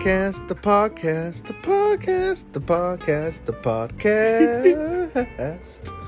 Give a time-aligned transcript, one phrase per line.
[0.00, 5.92] podcast, the podcast, the podcast, the podcast, the podcast.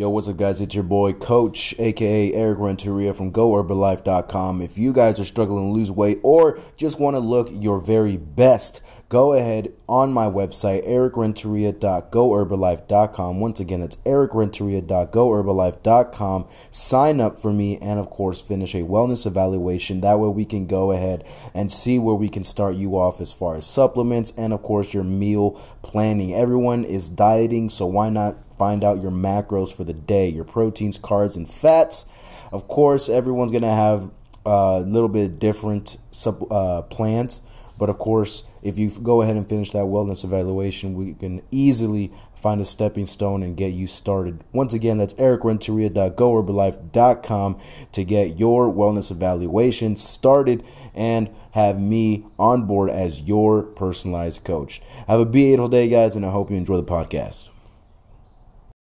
[0.00, 0.62] Yo, what's up, guys?
[0.62, 4.62] It's your boy, Coach, aka Eric Renteria from GoHerbalife.com.
[4.62, 8.16] If you guys are struggling to lose weight or just want to look your very
[8.16, 8.80] best,
[9.10, 13.40] go ahead on my website, ericrenteria.goherbalife.com.
[13.40, 16.48] Once again, it's ericrenteria.goherbalife.com.
[16.70, 20.00] Sign up for me and, of course, finish a wellness evaluation.
[20.00, 23.34] That way, we can go ahead and see where we can start you off as
[23.34, 26.32] far as supplements and, of course, your meal planning.
[26.32, 28.38] Everyone is dieting, so why not?
[28.60, 32.04] Find out your macros for the day, your proteins, carbs, and fats.
[32.52, 34.10] Of course, everyone's going to have
[34.44, 37.40] a little bit different sub, uh, plans.
[37.78, 42.12] But of course, if you go ahead and finish that wellness evaluation, we can easily
[42.34, 44.44] find a stepping stone and get you started.
[44.52, 47.58] Once again, that's ericrenteria.goherbalife.com
[47.92, 50.62] to get your wellness evaluation started
[50.94, 54.82] and have me on board as your personalized coach.
[55.06, 57.49] Have a beautiful day, guys, and I hope you enjoy the podcast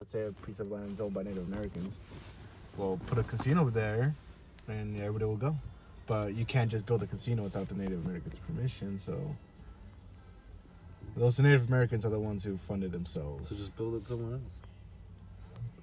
[0.10, 1.96] let's say a piece of land is owned by Native Americans,
[2.78, 4.16] well, put a casino there,
[4.68, 5.56] and everybody will go.
[6.08, 8.98] But you can't just build a casino without the Native Americans' permission.
[8.98, 9.20] So
[11.16, 13.50] those Native Americans are the ones who funded themselves.
[13.50, 14.42] So just build it somewhere else.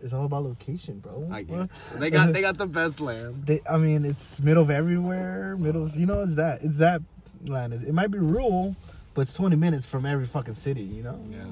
[0.02, 1.28] It's all about location, bro.
[1.30, 1.60] I get.
[1.60, 1.70] It.
[1.98, 3.46] They got they got the best land.
[3.46, 5.56] They, I mean, it's middle of everywhere.
[5.56, 7.00] Middle, you know, it's that it's that
[7.44, 7.72] land.
[7.74, 8.74] It might be rural,
[9.14, 10.82] but it's twenty minutes from every fucking city.
[10.82, 11.20] You know.
[11.30, 11.44] Yeah,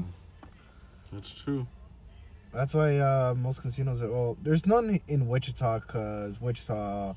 [1.13, 1.67] that's true.
[2.55, 4.11] That's why uh, most casinos are.
[4.11, 7.15] Well, there's none in Wichita because Wichita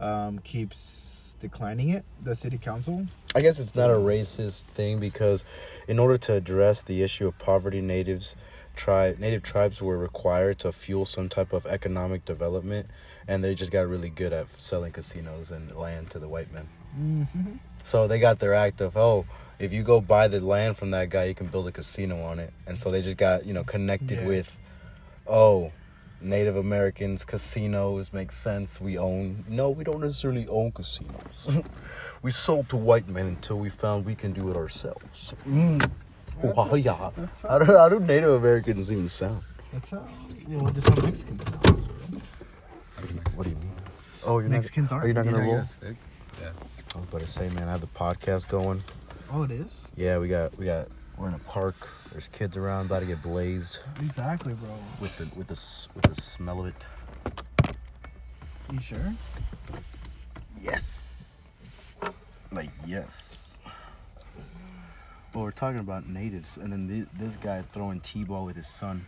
[0.00, 2.04] um, keeps declining it.
[2.22, 3.06] The city council.
[3.34, 5.44] I guess it's not a racist thing because,
[5.88, 8.36] in order to address the issue of poverty, natives,
[8.74, 12.88] tri- native tribes were required to fuel some type of economic development,
[13.26, 16.68] and they just got really good at selling casinos and land to the white men.
[16.98, 17.52] Mm-hmm.
[17.82, 19.26] So they got their act of oh
[19.58, 22.38] if you go buy the land from that guy, you can build a casino on
[22.38, 22.52] it.
[22.66, 24.26] And so they just got, you know, connected yeah.
[24.26, 24.58] with
[25.28, 25.72] oh,
[26.20, 28.80] Native Americans, casinos make sense.
[28.80, 29.44] We own.
[29.48, 31.58] No, we don't necessarily own casinos.
[32.22, 35.34] we sold to white men until we found we can do it ourselves.
[35.46, 35.90] Mm.
[36.42, 37.10] Wow, yeah.
[37.14, 39.42] That's how, how, do, how do Native Americans even sound?
[39.72, 40.06] That's how.
[40.48, 42.22] Well, that's how Mexicans sound.
[43.34, 43.72] What do you mean?
[44.24, 45.04] Oh, you're Mexicans not, are.
[45.04, 45.62] Are you not gonna roll?
[46.40, 46.50] Yeah.
[46.94, 48.82] I was about to say, man, I have the podcast going.
[49.30, 49.90] Oh, it is.
[49.96, 50.88] Yeah, we got we got
[51.18, 51.88] we're in a park.
[52.16, 53.80] There's kids around, about to get blazed.
[54.00, 54.70] Exactly, bro.
[55.02, 55.60] With the with the
[55.94, 57.76] with the smell of it.
[58.72, 59.12] You sure?
[60.58, 61.50] Yes.
[62.50, 63.58] Like yes.
[65.34, 69.06] Well, we're talking about natives, and then th- this guy throwing t-ball with his son,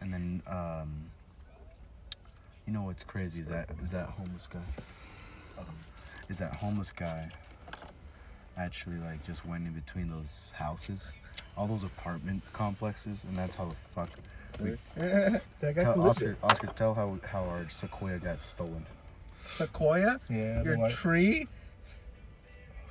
[0.00, 1.10] and then um,
[2.66, 4.60] you know what's crazy is that is that homeless guy.
[5.58, 5.66] Um,
[6.30, 7.28] is that homeless guy
[8.56, 11.14] actually like just went in between those houses
[11.56, 14.10] all those apartment complexes, and that's how the fuck.
[14.60, 14.76] We,
[15.80, 18.86] tell Oscar, Oscar, tell how how our sequoia got stolen.
[19.46, 20.20] Sequoia?
[20.28, 20.62] Yeah.
[20.62, 21.48] Your tree?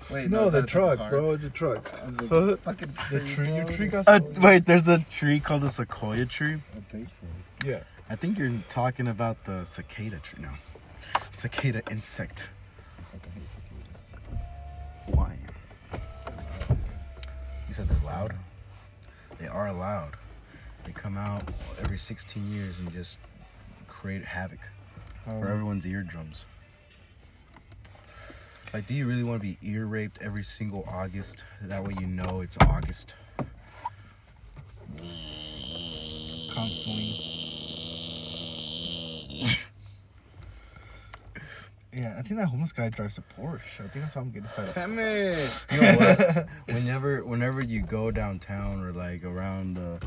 [0.10, 1.32] Wait, no, no the truck, bro.
[1.32, 1.92] It's a truck.
[2.30, 3.20] The fucking tree.
[3.20, 3.56] The tree.
[3.56, 6.56] Your tree got uh, wait, there's a tree called the sequoia tree.
[6.76, 7.26] I think so.
[7.66, 7.80] Yeah.
[8.10, 10.44] I think you're talking about the cicada tree.
[10.44, 10.50] No,
[11.30, 12.50] cicada insect.
[15.08, 15.38] Why?
[17.68, 18.34] You said they're loud
[19.42, 20.16] they are allowed.
[20.84, 21.44] They come out
[21.80, 23.18] every 16 years and just
[23.88, 24.60] create havoc
[25.26, 26.46] um, for everyone's eardrums.
[28.74, 31.44] Like, do you really want to be ear raped every single August?
[31.64, 33.16] That way you know it's August.
[36.54, 37.31] Constantly.
[41.94, 43.84] Yeah, I think that homeless guy drives a Porsche.
[43.84, 44.76] I think that's how I'm getting get inside.
[44.76, 45.66] Damn it!
[45.74, 46.48] You know what?
[46.68, 50.02] whenever, whenever you go downtown or like around the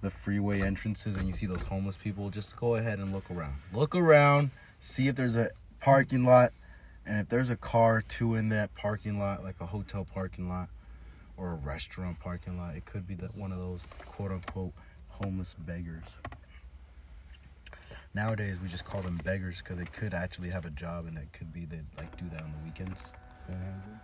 [0.00, 3.54] the freeway entrances and you see those homeless people, just go ahead and look around.
[3.72, 6.52] Look around, see if there's a parking lot,
[7.06, 10.68] and if there's a car too in that parking lot, like a hotel parking lot
[11.36, 14.72] or a restaurant parking lot, it could be that one of those quote unquote
[15.08, 16.16] homeless beggars.
[18.18, 21.32] Nowadays, we just call them beggars because they could actually have a job and that
[21.32, 23.12] could be they like do that on the weekends.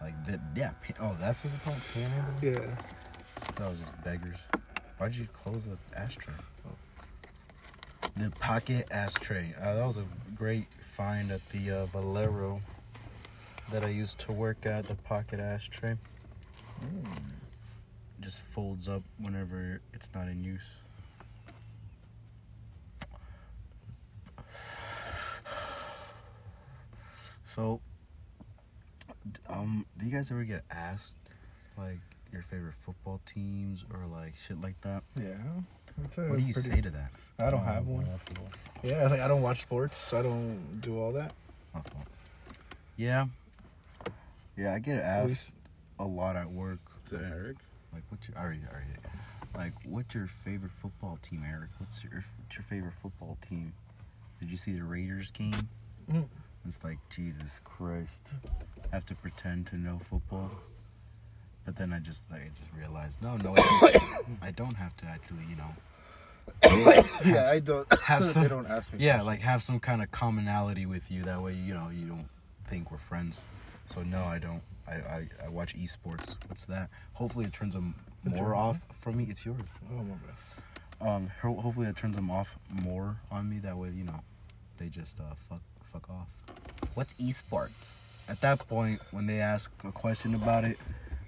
[0.01, 0.71] Like that, yeah.
[1.01, 2.35] Oh, that's what they call it, panhandle.
[2.41, 2.77] Yeah.
[3.57, 4.37] That was just beggars.
[4.99, 6.33] Why did you close the ashtray?
[8.17, 9.53] The pocket ashtray.
[9.61, 10.05] Uh, that was a
[10.37, 12.63] great find at the uh, Valero
[13.73, 14.87] that I used to work at.
[14.87, 15.97] The pocket ashtray.
[16.81, 17.05] Mm.
[18.21, 20.63] Just folds up whenever it's not in use.
[27.55, 27.81] So,
[29.49, 31.15] um, do you guys ever get asked
[31.79, 31.99] like
[32.33, 35.03] your favorite football teams or like shit like that?
[35.21, 35.37] Yeah.
[36.17, 37.11] What do you pretty- say to that?
[37.39, 38.07] I don't have one.
[38.83, 40.13] Yeah, like I don't watch sports.
[40.13, 41.33] I don't do all that.
[42.97, 43.27] Yeah.
[44.57, 45.53] Yeah, I get asked
[45.99, 46.79] a lot at work.
[47.11, 47.57] To Eric.
[47.93, 48.87] Like, what's your, already, already,
[49.55, 51.69] like, what's your favorite football team, Eric?
[51.79, 53.73] What's your, what's your favorite football team?
[54.41, 55.69] Did you see the Raiders game?
[56.11, 56.27] Mhm.
[56.67, 58.31] It's like, Jesus Christ.
[58.93, 60.51] I have to pretend to know football.
[61.65, 64.97] But then I just, like, I just realized, no, no, I don't, I don't have
[64.99, 65.75] to actually, you know,
[67.25, 67.91] Yeah, I don't.
[68.03, 68.99] have they some- don't ask me.
[69.01, 69.27] yeah, questions.
[69.27, 71.23] like have some kind of commonality with you.
[71.23, 72.29] That way, you know, you don't
[72.67, 73.41] think we're friends.
[73.87, 74.61] So no, I don't.
[74.87, 76.37] I, I, I watch esports.
[76.49, 76.91] What's that?
[77.15, 77.95] Hopefully, it turns them
[78.25, 79.27] more off from me.
[79.31, 79.61] It's yours.
[79.91, 80.15] Oh my
[81.01, 81.09] bad.
[81.09, 83.59] Um, hopefully, it turns them off more on me.
[83.61, 84.21] That way, you know,
[84.77, 85.63] they just uh, fuck
[85.95, 86.29] fuck off.
[86.95, 87.95] What's esports?
[88.29, 90.79] At that point, when they ask a question about it,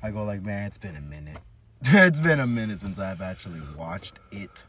[0.02, 1.38] I go like, man, it's been a minute.
[1.82, 4.62] it's been a minute since I've actually watched it.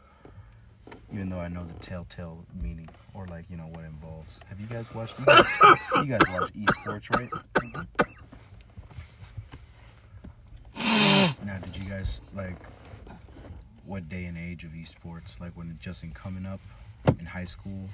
[1.12, 4.40] Even though I know the telltale meaning or like you know what involves.
[4.48, 5.18] Have you guys watched?
[5.18, 5.46] You guys,
[5.96, 7.30] you guys watch esports, right?
[10.74, 11.46] Mm-hmm.
[11.46, 12.56] Now, did you guys like
[13.86, 15.38] what day and age of esports?
[15.40, 16.60] Like when it just in coming up
[17.18, 17.88] in high school,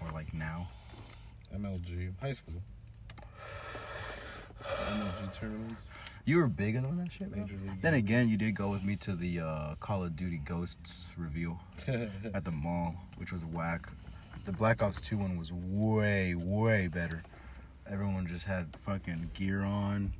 [0.00, 0.68] or like now?
[1.54, 2.62] MLG high school.
[4.62, 5.90] MLG tournaments.
[6.24, 7.50] You were big on that shit, League.
[7.80, 11.58] Then again, you did go with me to the uh, Call of Duty Ghosts reveal
[11.88, 13.88] at the mall, which was whack.
[14.44, 17.22] The Black Ops 2 one was way, way better.
[17.90, 20.12] Everyone just had fucking gear on.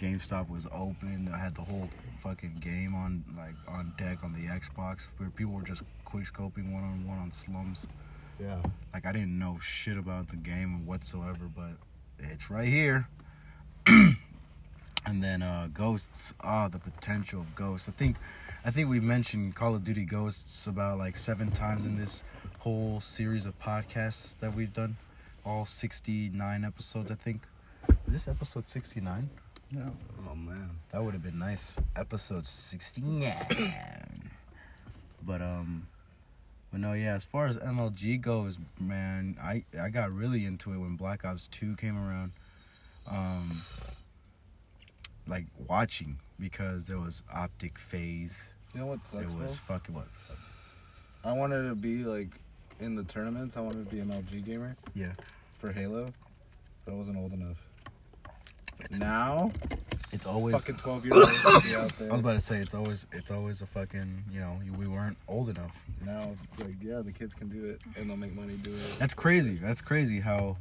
[0.00, 1.28] GameStop was open.
[1.34, 1.88] I had the whole
[2.20, 6.72] fucking game on like on deck on the Xbox where people were just quick scoping
[6.72, 7.86] one on one on slums.
[8.40, 8.62] Yeah.
[8.92, 11.72] Like I didn't know shit about the game whatsoever, but
[12.18, 13.08] it's right here.
[13.86, 14.16] and
[15.22, 17.88] then uh Ghosts, ah, the potential of Ghosts.
[17.88, 18.16] I think
[18.64, 22.22] I think we've mentioned Call of Duty Ghosts about like seven times in this
[22.58, 24.96] whole series of podcasts that we've done.
[25.44, 27.42] All 69 episodes, I think.
[28.06, 29.30] Is this episode 69?
[29.72, 29.92] No.
[30.30, 30.70] Oh man.
[30.92, 31.76] That would have been nice.
[31.96, 34.30] Episode 69.
[35.22, 35.86] but um
[36.70, 40.78] but no, yeah, as far as MLG goes, man, I I got really into it
[40.78, 42.32] when Black Ops 2 came around.
[43.06, 43.62] Um
[45.26, 48.50] like watching because there was OpTic FaZe.
[48.74, 49.32] You know what sucks?
[49.32, 49.74] was though?
[49.74, 50.06] fucking what
[51.24, 52.28] I wanted to be like
[52.80, 53.56] in the tournaments.
[53.56, 55.12] I wanted to be an MLG gamer yeah.
[55.58, 56.12] for Halo,
[56.84, 57.56] but I wasn't old enough.
[58.98, 59.52] now,
[60.12, 62.08] It's always fucking twelve year olds be out there.
[62.08, 65.16] I was about to say it's always it's always a fucking, you know, we weren't
[65.28, 65.76] old enough.
[66.04, 68.98] now it's like, yeah, the kids can do it and they'll make money doing it.
[68.98, 69.54] That's crazy.
[69.54, 70.56] That's crazy how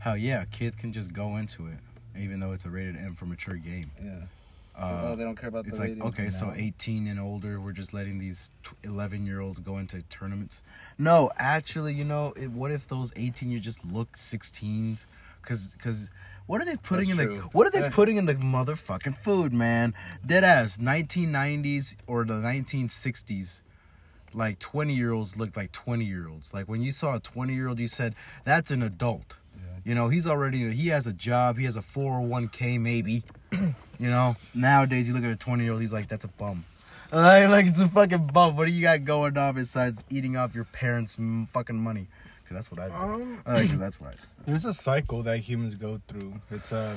[0.00, 1.78] how yeah, kids can just go into it
[2.18, 3.90] even though it's a rated M for mature game.
[4.02, 4.14] Yeah.
[4.76, 6.54] Uh, oh, they don't care about it's like okay, so now.
[6.56, 8.50] 18 and older, we're just letting these
[8.84, 10.62] 11 year olds go into tournaments.
[10.96, 15.06] No, actually, you know, it, what if those 18 you just look 16s?
[15.42, 16.10] Cause, cause,
[16.50, 17.42] what are they putting That's in the?
[17.52, 17.90] What are they Eh.
[17.90, 19.94] putting in the motherfucking food, man?
[20.26, 23.62] Dead ass 1990s or the 1960s.
[24.34, 26.52] Like 20 year olds looked like 20 year olds.
[26.52, 29.36] Like when you saw a 20 year old, you said that's an adult.
[29.56, 29.62] Yeah.
[29.84, 33.22] You know, he's already he has a job, he has a 401k maybe.
[33.52, 36.64] you know, nowadays you look at a 20 year old, he's like, that's a bum.
[37.12, 38.56] Like, like it's a fucking bum.
[38.56, 41.16] What do you got going on besides eating off your parents'
[41.52, 42.08] fucking money?
[42.50, 42.94] Cause that's what I do.
[42.94, 44.18] Um, Uh, Cause that's what I do.
[44.44, 46.34] there's a cycle that humans go through.
[46.50, 46.96] It's uh,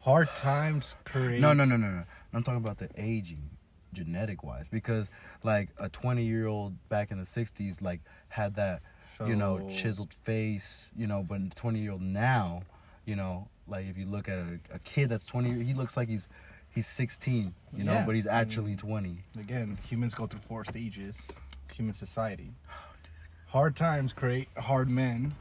[0.00, 1.40] hard times create.
[1.40, 2.02] No, no, no, no, no.
[2.34, 3.48] I'm talking about the aging,
[3.94, 5.08] genetic wise, because
[5.42, 8.82] like a 20 year old back in the 60s, like had that,
[9.26, 12.60] you know, chiseled face, you know, but 20 year old now,
[13.06, 16.08] you know, like if you look at a, a kid that's 20, he looks like
[16.10, 16.28] he's
[16.68, 18.04] he's 16, you know, Yeah.
[18.04, 19.24] but he's actually 20.
[19.40, 21.26] Again, humans go through four stages.
[21.72, 22.52] Human society.
[23.50, 25.34] Hard times create hard men.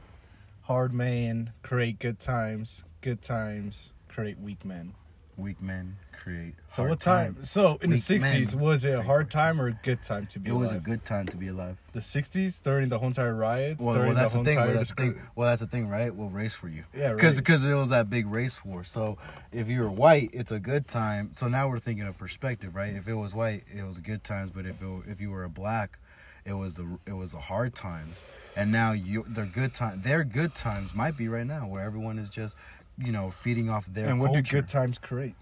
[0.64, 2.84] Hard men create good times.
[3.02, 4.94] Good times create weak men.
[5.38, 6.56] Weak men create.
[6.70, 7.36] So what time?
[7.36, 7.50] times.
[7.52, 10.26] So in Weak the '60s, men was it a hard time or a good time
[10.32, 10.62] to be It alive?
[10.62, 11.78] was a good time to be alive.
[11.94, 13.80] The '60s during the whole entire riots.
[13.80, 14.58] Well, during well that's the whole thing.
[14.58, 15.22] Well, that's the thing.
[15.36, 16.14] Well, that's the thing, right?
[16.14, 16.84] What race for you?
[16.96, 17.46] Yeah, Because right.
[17.46, 18.84] because it was that big race war.
[18.84, 19.18] So
[19.52, 21.32] if you were white, it's a good time.
[21.36, 22.94] So now we're thinking of perspective, right?
[22.96, 24.50] If it was white, it was good times.
[24.52, 26.00] But if it, if you were a black,
[26.46, 28.16] it was the it was the hard times.
[28.56, 32.18] And now you their good time their good times might be right now where everyone
[32.20, 32.56] is just
[32.98, 35.36] you know feeding off their And what do good times create?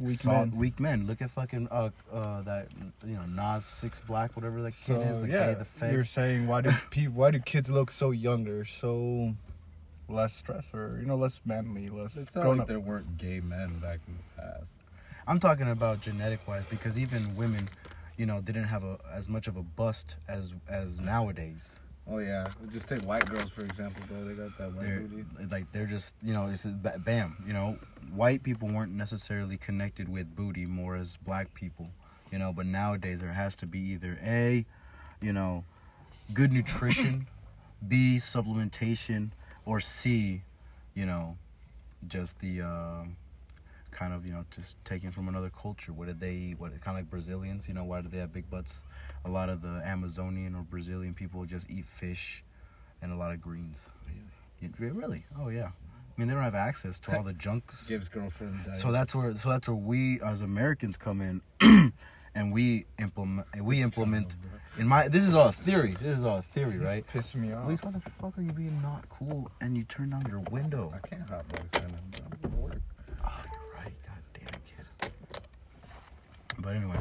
[0.00, 0.56] Weak Salt- men.
[0.56, 1.06] weak men.
[1.06, 2.68] Look at fucking uh uh that
[3.06, 5.92] you know Nas Six Black whatever that kid is the yeah, guy the fed.
[5.92, 8.64] you're saying why do people why do kids look so younger?
[8.64, 9.34] So
[10.08, 12.68] less stress or you know less manly, less It's not grown like up.
[12.68, 14.72] there weren't gay men back in the past.
[15.26, 17.68] I'm talking about genetic wise because even women,
[18.20, 21.74] you know, didn't have a as much of a bust as as nowadays.
[22.06, 24.22] Oh yeah, just take white girls for example, bro.
[24.26, 25.24] They got that white They're booty.
[25.50, 27.42] like they're just you know it's a bam.
[27.46, 27.78] You know,
[28.14, 31.88] white people weren't necessarily connected with booty more as black people.
[32.30, 34.66] You know, but nowadays there has to be either a,
[35.22, 35.64] you know,
[36.34, 37.26] good nutrition,
[37.88, 39.30] B supplementation,
[39.64, 40.42] or C,
[40.94, 41.38] you know,
[42.06, 43.04] just the uh,
[43.90, 45.92] kind of you know just taken from another culture.
[45.92, 46.60] What did they eat?
[46.60, 47.68] What kind of like Brazilians?
[47.68, 48.80] You know, why do they have big butts?
[49.24, 52.42] A lot of the Amazonian or Brazilian people just eat fish
[53.02, 53.82] and a lot of greens.
[54.60, 55.24] You- Really?
[55.38, 55.68] Oh yeah.
[55.68, 57.86] I mean, they don't have access to all the junks.
[57.88, 58.64] Gives girlfriend.
[58.66, 58.78] Diet.
[58.78, 61.40] So that's where so that's where we as Americans come in,
[62.34, 64.34] and we implement we implement.
[64.78, 65.96] In my this is all a theory.
[66.00, 67.04] This is all a theory, right?
[67.06, 67.66] Pissing me off.
[67.66, 70.92] Luis, why the fuck are you being not cool and you turn down your window?
[70.94, 72.00] I can't hot box in it.
[72.44, 72.80] I'm gonna work.
[73.24, 73.92] Oh, you're right.
[74.06, 75.10] God damn kid.
[76.62, 76.98] But anyways,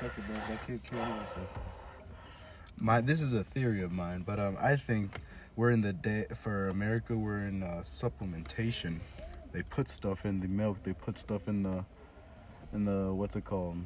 [0.00, 0.34] Fuck it, bro.
[0.34, 1.34] That kid killed us.
[2.76, 5.20] my this is a theory of mine, but um, I think
[5.56, 7.16] we're in the day for America.
[7.16, 9.00] We're in uh, supplementation.
[9.52, 10.82] They put stuff in the milk.
[10.82, 11.84] They put stuff in the
[12.74, 13.78] in the what's it called?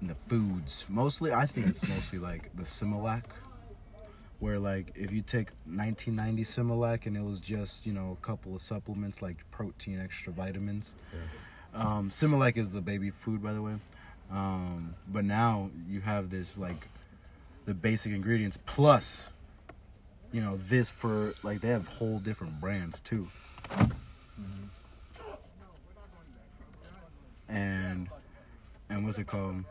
[0.00, 0.86] In the foods.
[0.88, 3.24] Mostly, I think it's mostly like the Similac.
[4.38, 8.54] Where like if you take 1990 Similac and it was just you know a couple
[8.54, 10.96] of supplements like protein, extra vitamins.
[11.74, 13.74] Um, Similac is the baby food, by the way.
[14.30, 16.88] Um, but now you have this like
[17.66, 19.28] the basic ingredients plus
[20.32, 23.28] you know this for like they have whole different brands too.
[27.48, 28.08] And
[28.88, 29.64] and what's it called?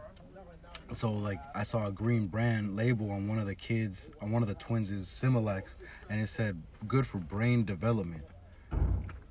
[0.93, 4.41] So like i saw a green brand label on one of the kids on one
[4.41, 5.75] of the twins is similax
[6.09, 8.23] and it said good for brain development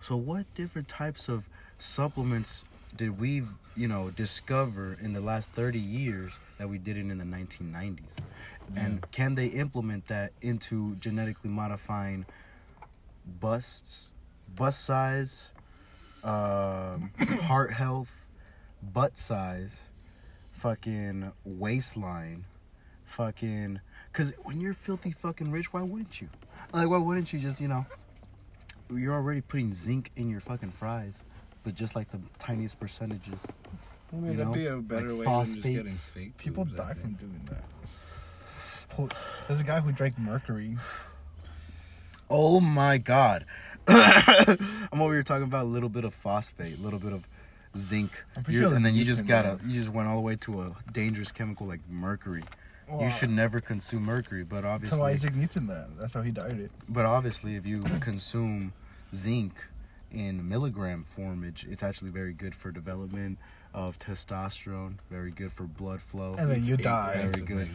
[0.00, 2.64] so what different types of supplements
[2.96, 3.42] did we
[3.76, 8.16] you know discover in the last 30 years that we didn't in the 1990s
[8.76, 12.24] and can they implement that into genetically modifying
[13.40, 14.10] busts
[14.56, 15.48] bust size
[16.24, 17.10] um,
[17.42, 18.14] heart health
[18.82, 19.80] butt size
[20.52, 22.44] fucking waistline
[23.04, 23.80] fucking
[24.12, 26.28] because when you're filthy fucking rich why wouldn't you?
[26.72, 27.84] Like why wouldn't you just you know
[28.94, 31.20] you're already putting zinc in your fucking fries
[31.64, 33.38] but just like the tiniest percentages
[34.12, 36.08] I mean, You that'd know, be a better like way than just getting phosphates.
[36.10, 36.36] fake.
[36.36, 37.64] People boobs, I die from doing that.
[39.46, 40.76] There's a guy who drank mercury.
[42.28, 43.44] Oh my god.
[43.88, 47.26] I'm over here talking about a little bit of phosphate, a little bit of
[47.76, 48.10] zinc.
[48.36, 50.62] I'm pretty sure and then you just gotta you just went all the way to
[50.62, 52.42] a dangerous chemical like mercury.
[52.88, 53.04] Wow.
[53.04, 55.96] You should never consume mercury, but Tell obviously Isaac Newton that.
[55.98, 56.72] That's how he died it.
[56.88, 58.72] but obviously if you consume
[59.14, 59.52] zinc
[60.10, 63.38] in milligram formage, it's actually very good for development
[63.72, 66.34] of testosterone, very good for blood flow.
[66.38, 67.28] And then you die.
[67.30, 67.68] Very good.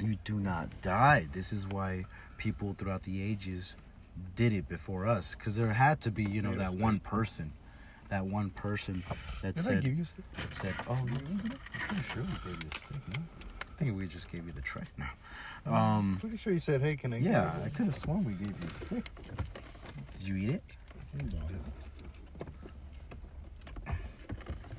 [0.00, 1.26] you do not die.
[1.32, 2.04] This is why
[2.38, 3.76] people throughout the ages
[4.34, 7.52] did it before us, because there had to be, you know, that one person,
[8.08, 9.02] that one person
[9.42, 10.24] that Did said, give you a stick?
[10.36, 13.08] that said, oh, you I'm pretty sure we gave you a stick.
[13.08, 13.22] No?
[13.78, 14.82] I think we just gave you the tray.
[14.96, 15.72] No.
[15.72, 18.24] Um, Pretty sure you said, "Hey, can I?" get yeah, it?" I could have sworn
[18.24, 19.04] we gave you a stick.
[20.18, 20.62] Did you eat it?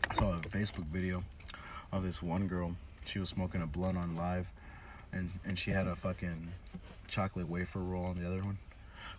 [0.09, 1.23] I saw a Facebook video
[1.91, 2.75] of this one girl.
[3.05, 4.47] She was smoking a blunt on live,
[5.11, 6.47] and and she had a fucking
[7.07, 8.57] chocolate wafer roll on the other one,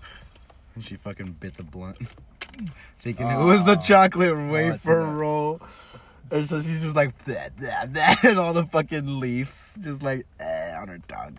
[0.75, 1.99] and she fucking bit the blunt,
[2.99, 3.83] thinking it was the Oh.
[3.83, 5.13] chocolate wafer that.
[5.13, 5.61] roll.
[6.31, 10.27] And so she's just like that, that, that, and all the fucking leaves just like
[10.41, 11.39] eh, on her tongue.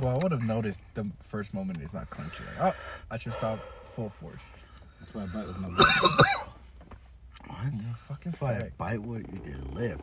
[0.00, 2.40] Well, I would have noticed the first moment it's not crunchy.
[2.58, 4.54] Like, oh, I should stop full force.
[5.00, 5.86] That's why I bite with my lip.
[7.46, 7.82] What?
[8.08, 8.78] Fucking If I fact.
[8.78, 10.00] bite with your lip.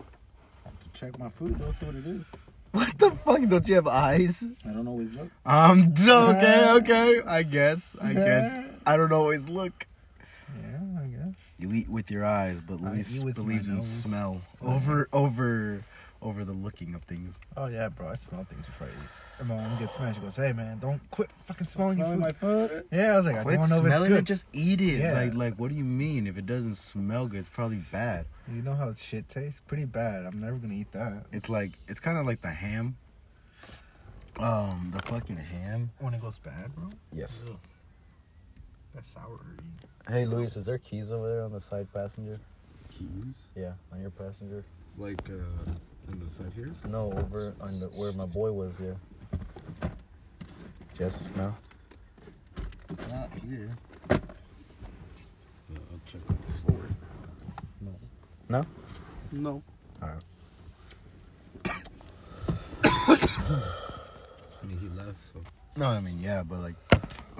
[0.65, 2.23] to check my food, though, see what it is.
[2.71, 3.41] What the fuck?
[3.49, 4.45] Don't you have eyes?
[4.65, 5.29] I don't always look.
[5.45, 7.21] Um, okay, okay.
[7.27, 7.95] I guess.
[7.99, 8.65] I guess.
[8.85, 9.85] I don't always look.
[10.61, 10.90] Yeah,
[11.31, 11.63] I.
[11.63, 13.87] You eat with your eyes, but I Luis eat with my believes in nose.
[13.87, 15.83] smell over over
[16.21, 17.39] over the looking of things.
[17.57, 18.09] Oh yeah, bro.
[18.09, 19.09] I smell things before I eat.
[19.39, 20.13] And my mom gets mad.
[20.13, 22.85] She goes, "Hey, man, don't quit fucking smelling your food." my food.
[22.91, 24.19] yeah, I was like, I don't know if it's smelling good.
[24.19, 24.99] it, just eat it.
[24.99, 25.13] Yeah.
[25.13, 26.27] Like like what do you mean?
[26.27, 28.27] If it doesn't smell good, it's probably bad.
[28.53, 29.61] You know how shit tastes?
[29.65, 30.25] Pretty bad.
[30.25, 31.25] I'm never gonna eat that.
[31.31, 32.97] It's like it's kind of like the ham.
[34.39, 35.91] Um, the fucking ham.
[35.99, 36.89] When it goes bad, bro.
[37.11, 37.47] Yes.
[38.93, 39.39] That's sour.
[40.09, 42.39] Hey, Luis, is there keys over there on the side passenger?
[42.89, 43.45] Keys.
[43.55, 44.63] Yeah, on your passenger.
[44.97, 46.71] Like, uh, on the side here.
[46.89, 48.77] No, over on the where my boy was.
[48.79, 49.89] Yeah.
[50.99, 51.29] Yes.
[51.35, 51.55] No.
[53.09, 53.69] Not here.
[54.09, 54.17] Yeah,
[55.91, 56.85] I'll check out the floor.
[57.79, 57.95] No.
[58.49, 58.65] No.
[59.31, 59.63] No.
[60.01, 60.23] All right.
[64.63, 65.41] I mean, he left, so.
[65.77, 66.75] No, I mean yeah, but like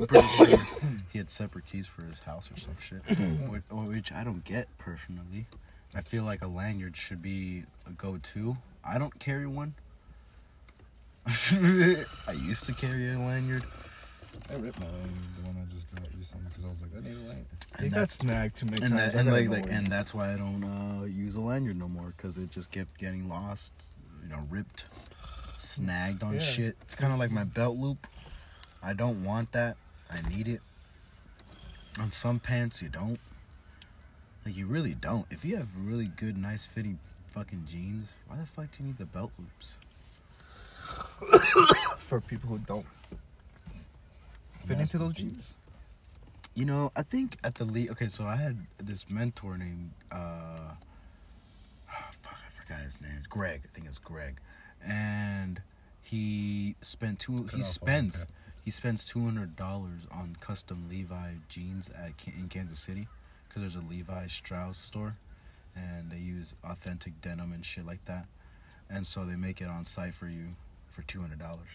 [0.02, 0.68] I'm pretty sure
[1.12, 3.02] he had separate keys for his house or some shit,
[3.50, 5.46] which, which I don't get personally.
[5.94, 8.58] I feel like a lanyard should be a go-to.
[8.84, 9.76] I don't carry one.
[11.28, 13.64] I used to carry a lanyard.
[14.50, 17.18] I ripped my the one I just got recently, because I was like, I need
[17.18, 17.78] a.
[17.78, 19.14] They And got that's, snagged too many and, times.
[19.14, 22.14] that, and like, like and that's why I don't uh, use a lanyard no more
[22.18, 23.72] because it just kept getting lost,
[24.24, 24.86] you know, ripped,
[25.58, 26.40] snagged on Yeah.
[26.40, 26.78] shit.
[26.82, 28.08] It's kind of like my belt loop.
[28.82, 29.78] I don't want that.
[30.12, 30.62] I need it.
[32.00, 33.20] On some pants, you don't.
[34.46, 35.26] Like you really don't.
[35.30, 37.00] If you have really good, nice fitting
[37.34, 39.78] fucking jeans, why the fuck do you need the belt loops?
[42.08, 42.86] for people who don't
[44.68, 45.54] fit into those jeans.
[46.56, 50.74] You know, I think at the le okay, so I had this mentor named uh
[51.88, 53.24] fuck, I forgot his name.
[53.30, 54.40] Greg, I think it's Greg.
[54.86, 55.62] And
[56.02, 58.28] he spent two Cut he off all spends that.
[58.64, 63.08] He spends two hundred dollars on custom Levi jeans at in Kansas City
[63.48, 65.16] because there's a Levi Strauss store
[65.76, 68.26] and they use authentic denim and shit like that.
[68.90, 70.50] And so they make it on site for you
[70.92, 71.70] for two hundred dollars.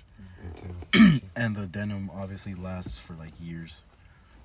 [0.95, 1.17] Mm-hmm.
[1.37, 3.81] And the denim obviously lasts for like years.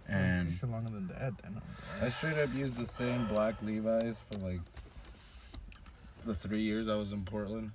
[0.08, 1.34] And Sure longer than that.
[1.46, 1.62] I know.
[2.02, 4.60] I straight up used the same black Levi's for like
[6.26, 7.72] the three years I was in Portland,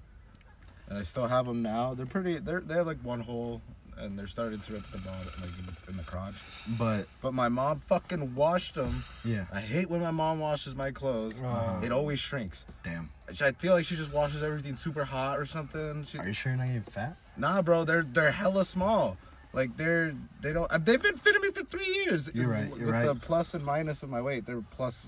[0.89, 1.95] and I still have them now.
[1.95, 2.39] They're pretty.
[2.39, 3.63] They're they have like one hole,
[3.99, 6.35] and they're starting to rip the bottom, like in the, in the crotch.
[6.79, 9.05] but But my mom fucking washed them.
[9.25, 11.41] yeah, I hate when my mom washes my clothes.
[11.45, 11.81] Oh.
[11.83, 12.65] It always shrinks.
[12.83, 13.11] damn.
[13.43, 16.07] I feel like she just washes everything super hot or something.
[16.09, 17.17] She, Are you sure you're not getting fat?
[17.37, 19.17] nah, bro, they're they're hella small.
[19.53, 20.71] Like they're they don't.
[20.71, 22.31] uh, They've been fitting me for three years.
[22.35, 23.21] You're right, With you're the right.
[23.21, 25.05] plus and minus of my weight, they're plus.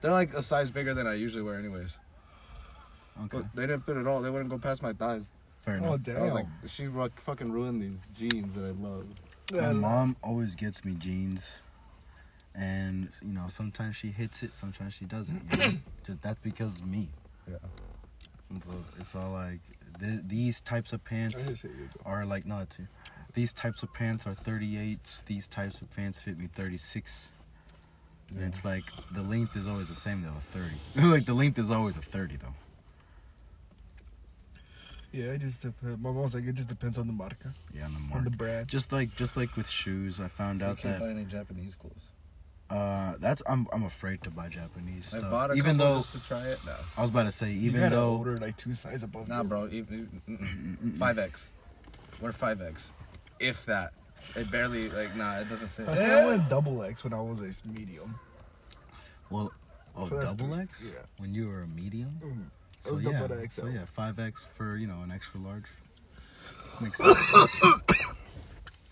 [0.00, 1.98] They're like a size bigger than I usually wear, anyways.
[3.24, 4.22] Okay, But they didn't fit at all.
[4.22, 5.24] They wouldn't go past my thighs.
[5.68, 6.16] Fair Oh damn.
[6.16, 9.06] I was like, she ru- fucking ruined these jeans that I love.
[9.52, 11.42] My mom always gets me jeans,
[12.54, 15.42] and you know sometimes she hits it, sometimes she doesn't.
[15.52, 15.72] You know?
[16.06, 17.08] Just that's because of me.
[17.50, 17.56] Yeah.
[18.50, 19.60] And so it's all like
[20.00, 21.54] th- these types of pants
[22.04, 22.78] are like not it's
[23.34, 25.24] these types of pants are 38s.
[25.26, 27.28] These types of pants fit me 36.
[28.30, 30.58] And it's like the length is always the same though, a
[30.96, 31.08] 30.
[31.08, 32.54] like the length is always a 30 though.
[35.12, 35.98] Yeah, it just depends.
[36.02, 38.16] My mom's like, it just depends on the marca, Yeah, on the marca.
[38.18, 38.68] on the brand.
[38.68, 41.74] Just like just like with shoes, I found I out can't that buy any Japanese
[41.74, 41.94] clothes.
[42.70, 45.30] uh that's I'm I'm afraed to buy Japanese I stuff.
[45.30, 46.58] bought a even couple though just to try it.
[46.66, 46.74] No.
[46.96, 49.28] I was about to say even gotta though order like two sizes above.
[49.28, 49.44] Nah, you.
[49.48, 49.68] bro.
[50.98, 51.46] Five X.
[52.20, 52.92] We're five X,
[53.40, 53.92] if that.
[54.36, 55.38] It barely like nah.
[55.38, 55.88] It doesn't fit.
[55.88, 58.18] I think I went double X when I was a medium.
[59.30, 59.52] well
[59.96, 61.00] oh So that's double three, X yeah.
[61.16, 62.18] when you were a medium.
[62.22, 62.44] Mm.
[62.80, 65.64] So yeah, so yeah, five X for you know an extra large.
[66.80, 67.50] Makes sense.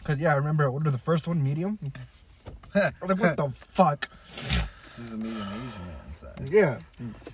[0.05, 1.79] Cause yeah, I remember I ordered the first one medium.
[2.75, 4.09] I was like, what the fuck?
[4.97, 6.49] This is a medium Asian man size.
[6.51, 6.79] Yeah.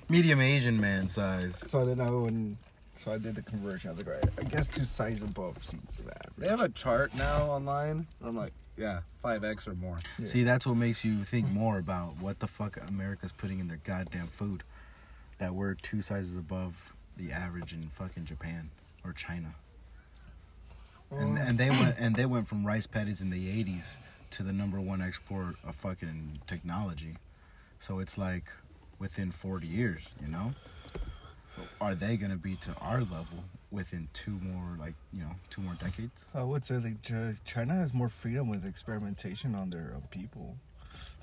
[0.08, 1.62] medium Asian man size.
[1.68, 2.56] So then I went.
[2.98, 3.90] So I did the conversion.
[3.90, 6.28] I was like, right, I guess two sizes above seats of that.
[6.38, 8.06] They have a chart now online.
[8.24, 9.98] I'm like, yeah, five X or more.
[10.18, 10.26] Yeah.
[10.28, 13.80] See, that's what makes you think more about what the fuck America's putting in their
[13.84, 14.62] goddamn food.
[15.42, 18.70] That we're two sizes above the average in fucking Japan
[19.04, 19.56] or China.
[21.10, 23.82] And and they went and they went from rice patties in the '80s
[24.30, 27.16] to the number one export of fucking technology.
[27.80, 28.44] So it's like
[29.00, 30.54] within 40 years, you know.
[31.80, 35.74] Are they gonna be to our level within two more, like you know, two more
[35.74, 36.24] decades?
[36.36, 37.02] I would say like
[37.44, 40.54] China has more freedom with experimentation on their um, people,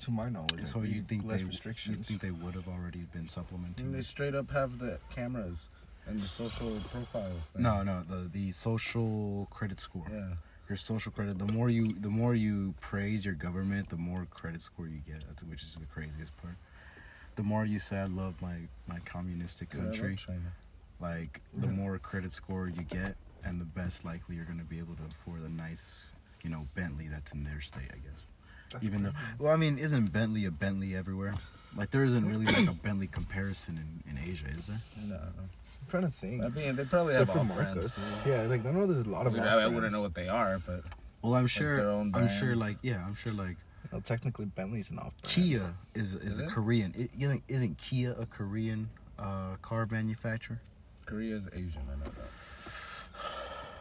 [0.00, 0.64] to my knowledge.
[0.64, 2.10] So you think less they restrictions?
[2.10, 3.86] You think they would have already been supplementing?
[3.86, 4.08] And they this?
[4.08, 5.68] straight up have the cameras
[6.06, 7.50] and the social profiles.
[7.52, 7.62] Thing.
[7.62, 10.06] No, no, the the social credit score.
[10.10, 10.34] Yeah.
[10.68, 11.38] Your social credit.
[11.38, 15.24] The more you the more you praise your government, the more credit score you get.
[15.28, 16.54] That's which is the craziest part.
[17.36, 20.52] The more you say I love my my communistic Yeah, country, China.
[21.00, 24.94] like the more credit score you get, and the best likely you're gonna be able
[24.96, 26.00] to afford a nice,
[26.44, 27.90] you know, Bentley that's in their state.
[27.92, 28.20] I guess.
[28.72, 29.24] That's Even though, crazy.
[29.38, 31.34] well, I mean, isn't Bentley a Bentley everywhere?
[31.76, 34.80] Like there isn't really like a Bentley comparison in, in Asia, is there?
[35.06, 35.16] No.
[35.16, 35.50] I'm
[35.88, 36.42] trying to think.
[36.42, 37.98] I mean, they probably have all Different brands.
[38.26, 39.32] Yeah, like I know there's a lot I, of.
[39.34, 39.92] mean, I, I wouldn't brands.
[39.94, 40.82] know what they are, but
[41.22, 41.80] Well, I'm their sure.
[41.88, 42.54] own I'm sure.
[42.56, 43.32] Like, yeah, I'm sure.
[43.32, 43.56] Like
[43.90, 45.12] Well, technically Bentley's an off.
[45.22, 46.50] Kia is is, Is a it?
[46.50, 46.94] Korean.
[46.96, 50.60] It, isn't isn't Kia a Korean uh, car manufacturer?
[51.06, 51.82] Korea is Asian.
[51.90, 52.28] I know that.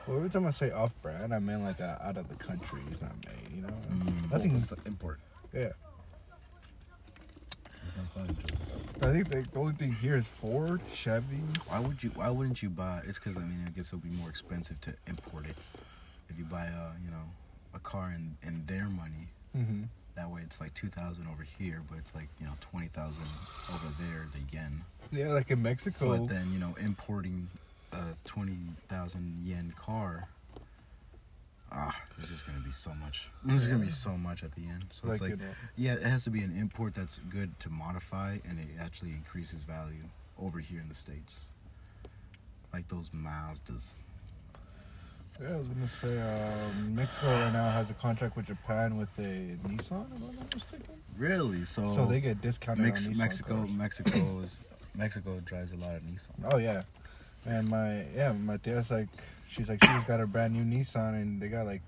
[0.10, 2.82] Well, every time I say off-brand, I mean like uh, out of the country.
[2.90, 3.56] It's not made.
[3.56, 4.32] You know, Mm.
[4.32, 4.62] nothing.
[4.64, 5.20] Full import.
[5.54, 5.70] Yeah,
[7.86, 8.36] It's not fun.
[9.04, 11.38] I think the, the only thing here is Ford, Chevy.
[11.68, 12.10] Why would you?
[12.16, 13.02] Why wouldn't you buy?
[13.06, 15.56] It's because I mean, I guess it'll be more expensive to import it.
[16.30, 17.24] If you buy a, you know,
[17.76, 19.84] a car in in their money, Mm-hmm.
[20.16, 23.24] that way it's like two thousand over here, but it's like you know twenty thousand
[23.72, 24.82] over there, the yen.
[25.12, 26.18] Yeah, like in Mexico.
[26.18, 27.48] But then you know, importing
[27.92, 30.28] a twenty thousand yen car.
[31.72, 33.30] Ah, this is gonna be so much.
[33.46, 34.86] This is gonna be so much at the end.
[34.92, 35.38] So like, it's like, you
[35.78, 39.60] yeah, it has to be an import that's good to modify, and it actually increases
[39.62, 40.04] value
[40.42, 41.46] over here in the states.
[42.74, 43.92] Like those Mazdas.
[45.42, 49.10] yeah, I was gonna say um, Mexico right now has a contract with Japan with
[49.20, 49.78] a Nissan.
[50.16, 50.86] If I'm not mistaken.
[51.18, 51.66] Really?
[51.66, 53.72] So, So they get discounted Mex- Mexico, cars.
[53.72, 54.56] Mexico is
[54.96, 56.52] Mexico drives a lot of Nissan.
[56.52, 56.82] Oh yeah,
[57.46, 59.08] and my yeah my tia's like
[59.48, 61.82] she's like she's got a brand new Nissan and they got like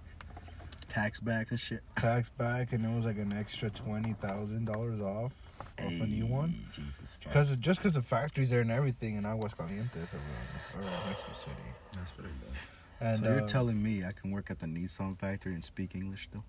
[0.88, 1.82] Tax back and shit.
[1.96, 5.32] tax back and it was like an extra twenty thousand dollars off
[5.80, 6.66] off a new one.
[6.74, 7.18] Jesus.
[7.24, 11.56] Because just because the factories there and everything in Aguascalientes or, or Mexico City.
[11.94, 12.52] That's pretty good.
[13.00, 15.96] And so you're uh, telling me I can work at the Nissan factory and speak
[15.96, 16.44] English still?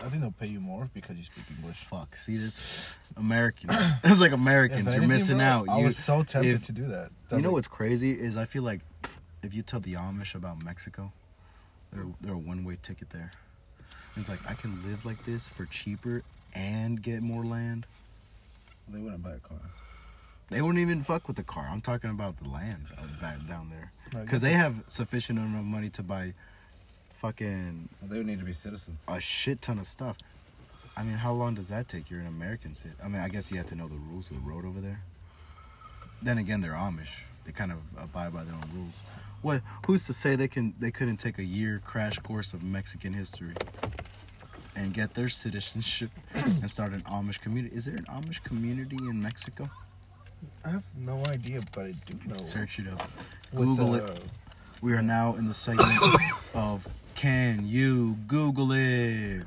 [0.00, 1.78] I think they'll pay you more because you speak English.
[1.84, 2.16] Fuck.
[2.16, 2.96] See this?
[3.16, 3.72] Americans.
[4.04, 4.92] it's like Americans.
[4.92, 5.68] You're missing bro, out.
[5.68, 7.10] I You, was so tempted if- to do that.
[7.30, 8.80] you know what's crazy is I feel like
[9.42, 11.12] if you tell the Amish about Mexico,
[11.92, 13.30] they're they're a one way ticket there.
[14.16, 16.22] It's like I can live like this for cheaper
[16.54, 17.86] and get more land.
[18.88, 19.58] They wouldn't buy a car.
[20.50, 21.68] They wouldn't even fuck with the car.
[21.70, 23.92] I'm talking about the land uh, back down there.
[24.22, 26.34] Because they have sufficient enough money to buy
[27.22, 28.98] fucking Well, they would need to be citizens.
[29.08, 30.18] a shit ton of stuff.
[30.96, 32.10] I mean, how long does that take?
[32.10, 32.98] You're an American citizen.
[33.02, 35.00] I mean, I guess you have to know the rules of the road over there.
[36.20, 37.24] Then again, they're Amish.
[37.46, 39.00] They kind of abide by their own rules.
[39.40, 39.62] What?
[39.86, 40.74] Who's to say they can?
[40.78, 43.54] They couldn't take a year crash course of Mexican history
[44.76, 47.74] and get their citizenship and start an Amish community?
[47.74, 49.68] Is there an Amish community in Mexico?
[50.64, 52.42] I have no idea, but I do know.
[52.42, 53.10] Search it up.
[53.52, 54.20] with, Google uh, it.
[54.80, 55.90] We are now in the segment
[56.54, 56.86] of
[57.22, 59.44] can you Google it?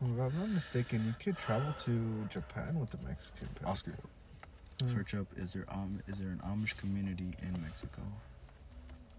[0.00, 3.96] Well, if I'm not mistaken, you could travel to Japan with the Mexican passport.
[3.96, 3.96] Oscar,
[4.80, 4.96] hmm.
[4.96, 8.02] search up is there um is there an Amish community in Mexico?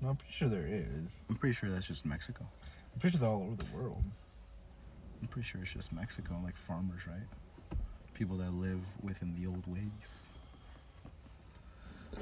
[0.02, 1.18] No, I'm pretty sure there is.
[1.30, 2.46] I'm pretty sure that's just Mexico.
[2.94, 4.02] I'm pretty sure they're all over the world.
[5.22, 7.78] I'm pretty sure it's just Mexico, like farmers, right?
[8.14, 10.14] People that live within the old ways.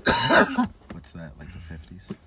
[0.94, 2.18] What's that, like the 50s?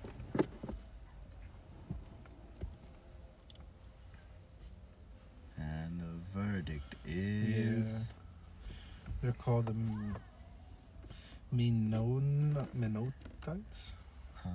[6.61, 7.97] Verdict is Yeah.
[9.21, 9.75] They're called the
[11.51, 13.91] Menon Mennonites.
[14.33, 14.49] Huh?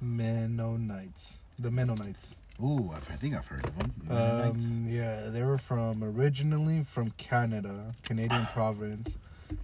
[0.00, 1.38] Mennonites.
[1.58, 2.36] The Mennonites.
[2.62, 3.92] Ooh, I I think I've heard of them.
[4.04, 4.66] Mennonites.
[4.66, 9.16] Um, yeah, they were from originally from Canada, Canadian province.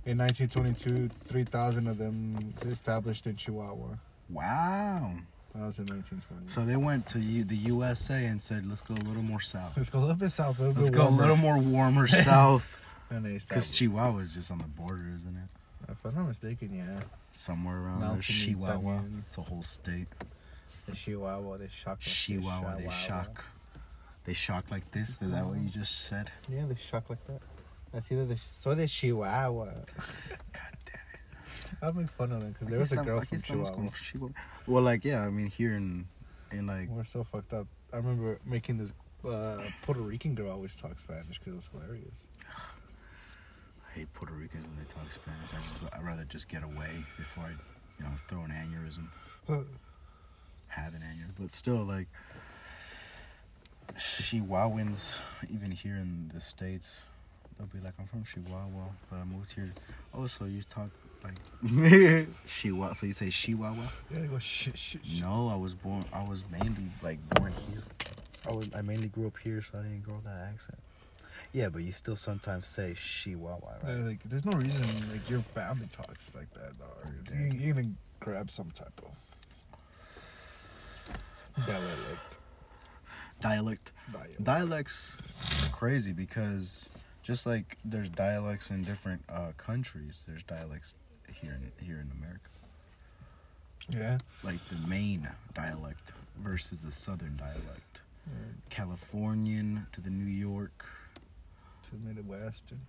[0.06, 3.96] In 1922, 3,000 of them established in Chihuahua.
[4.30, 5.12] wow.
[5.54, 6.48] That was in 1920.
[6.48, 9.76] So they went to U- the USA and said, "Let's go a little more south.
[9.76, 12.06] Let's go a little bit south, a little Let's bit go a little more warmer
[12.24, 12.76] south."
[13.10, 13.74] And they Because established.
[13.74, 15.90] Chihuahua is just on the border, isn't it?
[15.92, 17.00] If I'm not mistaken, yeah.
[17.32, 18.08] Somewhere around there.
[18.14, 18.76] Nelson Chihuahua.
[18.94, 19.24] Italian.
[19.28, 20.08] It's a whole state.
[20.86, 22.00] The Chihuahua, they shock.
[22.00, 22.76] Chihuahua.
[22.76, 23.44] They shock.
[24.24, 25.10] They shock like this.
[25.10, 26.30] Is that what you just said?
[26.48, 27.40] Yeah, they shock like that.
[27.92, 29.66] That's either the so they Chihuahua.
[30.52, 30.76] God
[31.80, 31.92] damn it.
[31.92, 34.28] I'll make fun of it because there was a girl from Chihuahua.
[34.66, 36.06] Well, like yeah, I mean here in
[36.50, 37.66] in like We're so fucked up.
[37.92, 38.92] I remember making this
[39.24, 42.26] uh, Puerto Rican girl always talk Spanish because it was hilarious.
[43.88, 45.50] I hate Puerto Ricans when they talk Spanish.
[45.52, 49.08] I just I'd rather just get away before I you know throw an aneurysm.
[50.68, 52.08] have an aneurysm, but still like
[53.96, 55.16] Chihuahuans,
[55.52, 56.98] even here in the states,
[57.56, 59.72] they'll be like, "I'm from Chihuahua, but I moved here."
[60.12, 60.90] Oh, so you talk
[61.24, 62.92] like Chihuahua?
[62.94, 63.84] So you say Chihuahua?
[64.10, 65.22] Yeah, they go shit, shit, shit.
[65.22, 66.04] No, I was born.
[66.12, 67.82] I was mainly like born here.
[68.48, 68.66] I was.
[68.74, 70.78] I mainly grew up here, so I didn't grow that accent.
[71.52, 73.94] Yeah, but you still sometimes say Chihuahua, right?
[74.00, 76.90] like, there's no reason like your family talks like that, dog.
[77.32, 79.12] You, you gonna grab some type of
[81.66, 82.38] dialect.
[83.40, 83.92] Dialect.
[84.12, 84.44] Dialect.
[84.44, 85.16] Dialects
[85.62, 86.86] are crazy because
[87.22, 90.94] just like there's dialects in different uh, countries, there's dialects
[91.40, 92.48] here in here in America.
[93.90, 94.18] yeah.
[94.42, 98.02] Like the Maine dialect versus the Southern dialect.
[98.70, 100.86] Californian to the New York,
[101.84, 102.80] To the Midwestern.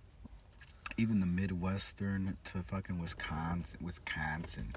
[0.96, 4.74] even the Midwestern to fucking Wisconsin, Wisconsin,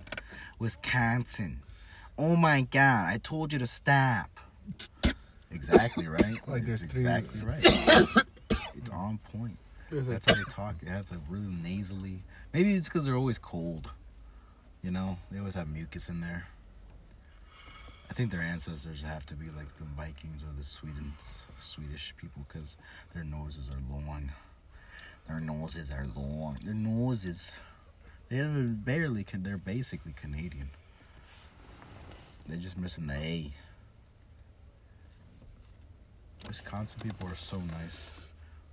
[0.59, 1.61] Wisconsin.
[2.17, 4.29] Oh my god, I told you to stop.
[5.51, 6.35] Exactly right.
[6.47, 7.63] Like there's It's three- exactly right.
[8.75, 9.57] it's on point.
[9.91, 10.75] That's how they talk.
[10.81, 12.21] They have like really nasally.
[12.53, 13.89] Maybe it's because they're always cold.
[14.83, 16.47] You know, they always have mucus in there.
[18.09, 22.43] I think their ancestors have to be like the Vikings or the Swedens, Swedish people
[22.47, 22.77] because
[23.13, 24.31] their noses are long.
[25.27, 26.57] Their noses are long.
[26.63, 27.59] Their noses.
[28.29, 29.25] They're barely.
[29.31, 30.69] They're basically Canadian.
[32.47, 33.51] They're just missing the A.
[36.47, 38.11] Wisconsin people are so nice.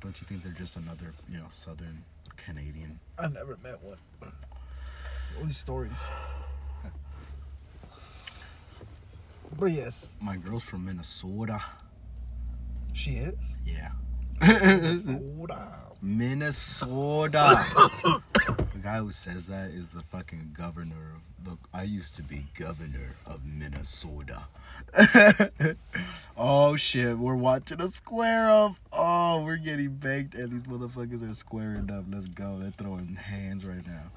[0.01, 2.05] Don't you think they're just another, you know, Southern
[2.37, 3.01] Canadian?
[3.19, 3.99] I never met one.
[5.41, 5.93] Only stories.
[9.59, 11.63] But yes, My girl's from Minnesota.
[12.93, 13.35] she is.
[13.65, 13.93] Yeah.
[14.99, 15.79] Soda.
[16.03, 17.65] Minnesota.
[18.87, 22.47] the guy who says that is the fucking governor of look, I used to be
[22.57, 24.45] governor of Minnesota.
[26.37, 28.77] oh shit, we're watching a square up.
[28.93, 32.05] Oh, we're getting baked and these motherfuckers are squaring up.
[32.09, 32.61] Let's go.
[32.61, 34.13] They're throwing hands right now.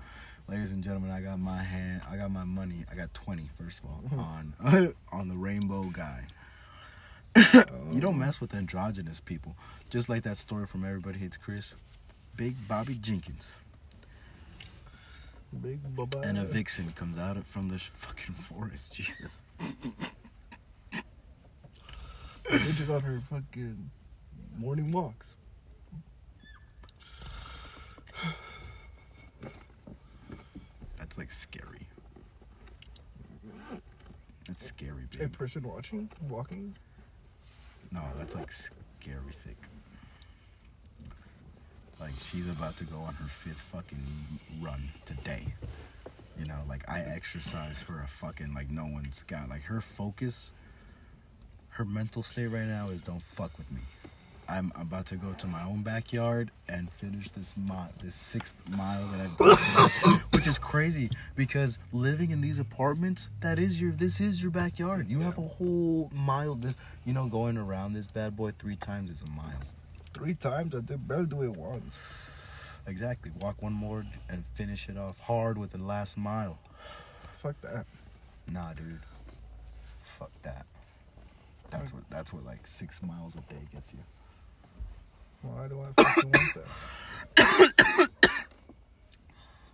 [0.47, 2.85] Ladies and gentlemen, I got my hand I got my money.
[2.91, 4.19] I got 20 first of all hmm.
[4.19, 6.25] on on the rainbow guy.
[7.91, 9.55] You don't mess with androgynous people.
[9.89, 11.73] Just like that story from Everybody Hates Chris.
[12.35, 13.53] Big Bobby Jenkins.
[15.61, 18.93] Big bye And a vixen comes out of- from the fucking forest.
[18.93, 19.41] Jesus.
[22.45, 23.89] Bitch is on her fucking
[24.57, 25.35] morning walks.
[30.97, 31.87] That's like scary.
[34.47, 35.21] That's scary, big.
[35.21, 36.75] A person watching, walking.
[37.91, 39.57] No, that's like scary thick.
[42.21, 44.03] She's about to go on her fifth fucking
[44.61, 45.53] run today.
[46.39, 50.51] You know, like I exercise for a fucking like no one's got like her focus.
[51.69, 53.81] Her mental state right now is don't fuck with me.
[54.49, 59.07] I'm about to go to my own backyard and finish this mile, this sixth mile
[59.09, 64.19] that I've done, which is crazy because living in these apartments, that is your, this
[64.19, 65.07] is your backyard.
[65.07, 66.55] You have a whole mile.
[66.55, 69.59] This, you know, going around this bad boy three times is a mile.
[70.19, 70.75] Three times.
[70.75, 71.97] I did barely do it once.
[72.85, 73.31] Exactly.
[73.39, 76.59] Walk one more and finish it off hard with the last mile.
[77.41, 77.85] Fuck that.
[78.51, 78.99] Nah, dude.
[80.17, 80.65] Fuck that.
[81.69, 82.03] That's what.
[82.09, 83.99] That's what like six miles a day gets you.
[85.41, 86.67] Why do I fucking want
[87.37, 88.09] that?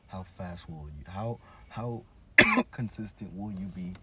[0.07, 1.11] How fast will you?
[1.11, 2.03] How how
[2.71, 3.93] consistent will you be?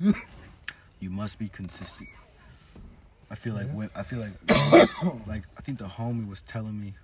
[1.00, 2.08] you must be consistent.
[3.30, 3.72] I feel like Yeah.
[3.74, 4.32] when I feel like
[5.26, 6.94] like I think the homie was telling me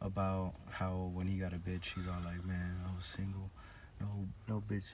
[0.00, 3.50] about how when he got a bitch, he's all like, "Man, I was single,
[4.00, 4.06] no
[4.48, 4.84] no bitch."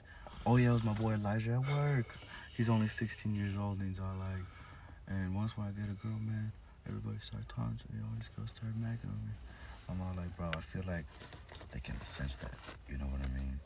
[0.45, 2.07] Oh yeah, it was my boy Elijah at work.
[2.55, 4.45] He's only 16 years old, and he's all like,
[5.07, 6.51] "And once when I get a girl, man,
[6.87, 7.99] everybody start talking to me.
[8.01, 9.33] All these girls start macking on me."
[9.87, 11.05] I'm all like, bro, I feel like
[11.71, 12.55] they can sense that.
[12.89, 13.59] You know what I mean?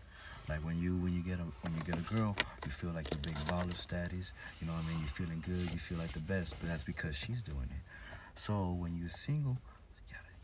[0.50, 2.36] Like when you when you get a when you get a girl,
[2.66, 4.34] you feel like you're big baller status.
[4.60, 5.00] You know what I mean?
[5.00, 5.72] You're feeling good.
[5.72, 7.84] You feel like the best, but that's because she's doing it.
[8.36, 9.58] So when you're single,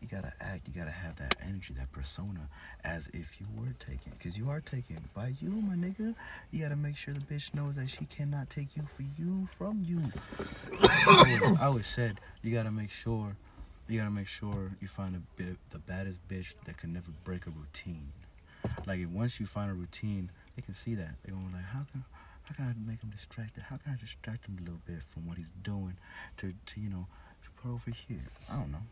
[0.01, 0.67] you gotta, act.
[0.67, 2.49] You gotta have that energy, that persona,
[2.83, 6.13] as if you were taken, because you are taken by you, my nigga.
[6.51, 9.83] You gotta make sure the bitch knows that she cannot take you for you from
[9.83, 10.01] you.
[11.59, 13.35] I always, said you gotta make sure
[13.87, 17.49] you gotta make sure you find a the baddest bitch that can never break a
[17.49, 18.11] routine.
[18.85, 21.15] Like once you find a routine, they can see that.
[21.23, 22.03] They're going like, how can
[22.43, 23.63] how can I make him distracted?
[23.63, 25.97] How can I distract him a little bit from what he's doing
[26.37, 27.07] to to you know
[27.43, 28.25] to put over here?
[28.49, 28.85] I don't know.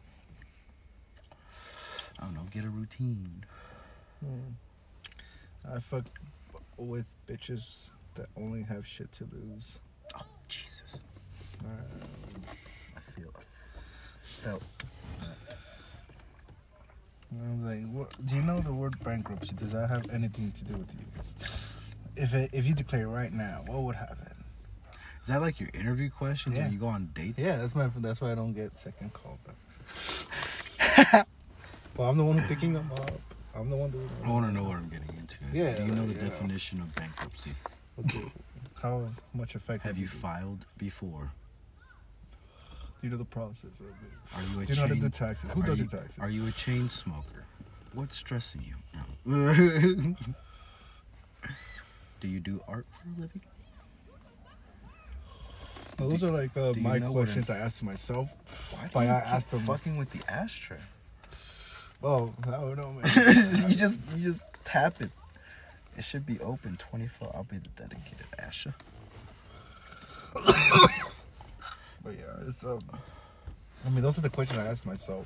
[2.20, 2.46] I don't know.
[2.52, 3.46] Get a routine.
[4.20, 4.54] Hmm.
[5.72, 6.06] I fuck
[6.78, 9.80] with bitches that only have shit to lose.
[10.16, 10.98] Oh Jesus!
[11.64, 11.68] Uh,
[12.98, 13.32] I feel
[14.20, 14.64] felt.
[17.42, 19.54] I'm like, what, do you know the word bankruptcy?
[19.56, 21.06] Does that have anything to do with you?
[22.16, 24.18] If it, if you declare right now, what would happen?
[25.22, 26.64] Is that like your interview questions Yeah.
[26.64, 27.40] when you go on dates?
[27.40, 27.90] Yeah, that's my.
[27.98, 30.26] That's why I don't get second callbacks.
[31.98, 33.12] well, I'm the one picking them up.
[33.56, 34.10] I'm the one doing.
[34.24, 35.38] I want to know what I'm getting into.
[35.54, 36.30] Yeah, Do you know the yeah.
[36.30, 37.52] definition of bankruptcy?
[38.00, 38.32] Okay.
[38.82, 40.12] How much effect Have you do?
[40.14, 41.32] filed before?
[43.04, 43.94] Do you know the process of it?
[44.34, 45.02] Are you a Do you know how to chain?
[45.04, 45.52] do taxes?
[45.52, 46.20] Who does you, your taxes?
[46.20, 47.44] Are you a chain smoker?
[47.92, 48.76] What's stressing you?
[49.26, 49.54] No.
[52.22, 53.42] do you do art for a living?
[56.00, 58.34] Well, those are like uh, my know what a- questions I asked to myself.
[58.72, 60.78] Why But do I asked them- fucking with the ashtray?
[62.02, 63.04] Oh, I don't know, man.
[63.70, 65.12] you just you just tap it.
[65.98, 67.34] It should be open 24.
[67.36, 68.74] I'll be the dedicated Asha.
[72.04, 72.82] But yeah, it's um.
[73.86, 75.26] I mean, those are the questions I ask myself.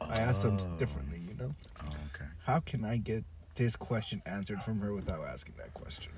[0.00, 0.76] I ask them Oh.
[0.76, 1.54] differently, you know.
[1.82, 2.28] Oh, okay.
[2.44, 3.24] How can I get
[3.54, 6.12] this question answered from her without asking that question?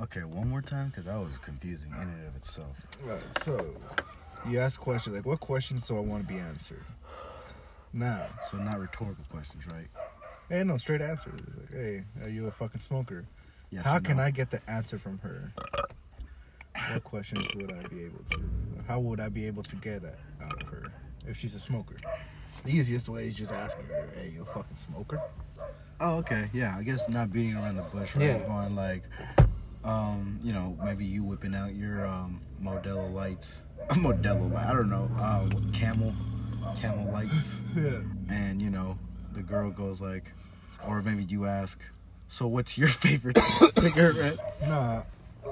[0.00, 2.76] Okay, one more time because that was confusing in and of itself.
[3.02, 3.20] Right.
[3.44, 3.74] So,
[4.48, 6.84] you ask questions like, "What questions do I want to be answered?"
[7.92, 9.88] Now, So not rhetorical questions, right?
[10.48, 11.40] hey, no, straight answers.
[11.40, 13.24] It's like, "Hey, are you a fucking smoker?"
[13.70, 13.84] Yes.
[13.84, 14.22] How or can no?
[14.22, 15.52] I get the answer from her?
[16.92, 18.40] What questions would I be able to?
[18.86, 20.02] How would I be able to get
[20.42, 20.84] out of her
[21.26, 21.96] if she's a smoker?
[22.64, 25.20] The easiest way is just asking her, "Hey, you a fucking smoker?"
[26.00, 26.48] Oh, okay.
[26.52, 28.24] Yeah, I guess not beating around the bush, right?
[28.24, 28.38] Yeah.
[28.46, 29.02] Going like,
[29.84, 33.58] um, you know, maybe you whipping out your um Modelo lights,
[33.90, 34.66] Modelo light.
[34.66, 36.14] I don't know, uh, Camel,
[36.80, 38.00] Camel lights, Yeah.
[38.28, 38.98] and you know,
[39.32, 40.32] the girl goes like,
[40.86, 41.78] or maybe you ask,
[42.28, 43.38] so what's your favorite
[43.74, 44.38] cigarette?
[44.66, 45.02] Nah.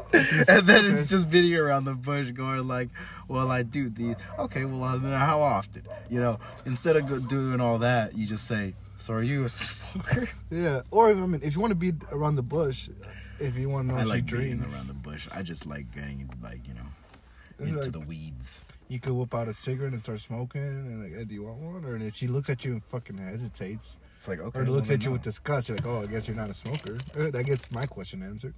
[0.12, 2.88] and then it's just beating around the bush, going like,
[3.28, 4.16] "Well, I do these.
[4.38, 5.82] Okay, well, uh, then how often?
[6.10, 10.28] You know, instead of doing all that, you just say, "So are you a smoker?"
[10.50, 10.82] Yeah.
[10.90, 12.88] Or I mean, if you want to be around the bush,
[13.38, 15.28] if you want to know I like drinks, around the bush.
[15.32, 18.64] I just like getting like you know into like- the weeds.
[18.88, 21.58] you could whip out a cigarette and start smoking, and like, hey, do you want
[21.58, 21.84] one?
[21.84, 24.94] Or if she looks at you and fucking hesitates, It's like okay, or looks well,
[24.94, 25.12] at you no.
[25.14, 26.96] with disgust, you're like, oh, I guess you're not a smoker.
[27.32, 28.54] That gets my question answered.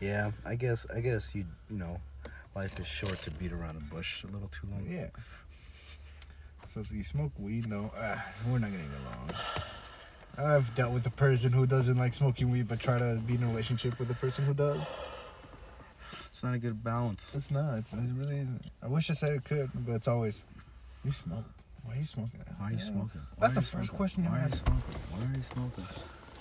[0.00, 1.98] Yeah, I guess I guess you you know,
[2.54, 4.86] life is short to beat around the bush a little too long.
[4.88, 5.06] yeah.
[6.68, 7.68] So, so you smoke weed?
[7.68, 8.16] No, uh,
[8.48, 9.30] we're not getting along.
[10.36, 13.44] I've dealt with a person who doesn't like smoking weed, but try to be in
[13.44, 14.82] a relationship with a person who does.
[16.32, 17.30] It's not a good balance.
[17.32, 17.78] It's not.
[17.78, 18.64] It's, it really isn't.
[18.82, 20.42] I wish I said it could, but it's always,
[21.04, 21.44] you smoke.
[21.84, 22.40] Why are you smoking?
[22.58, 22.84] Why are you Yeah.
[22.86, 23.20] smoking?
[23.38, 23.96] That's the first smoking?
[23.96, 24.66] question you Why are you ask.
[24.66, 24.82] smoking?
[25.12, 25.86] Why are you smoking?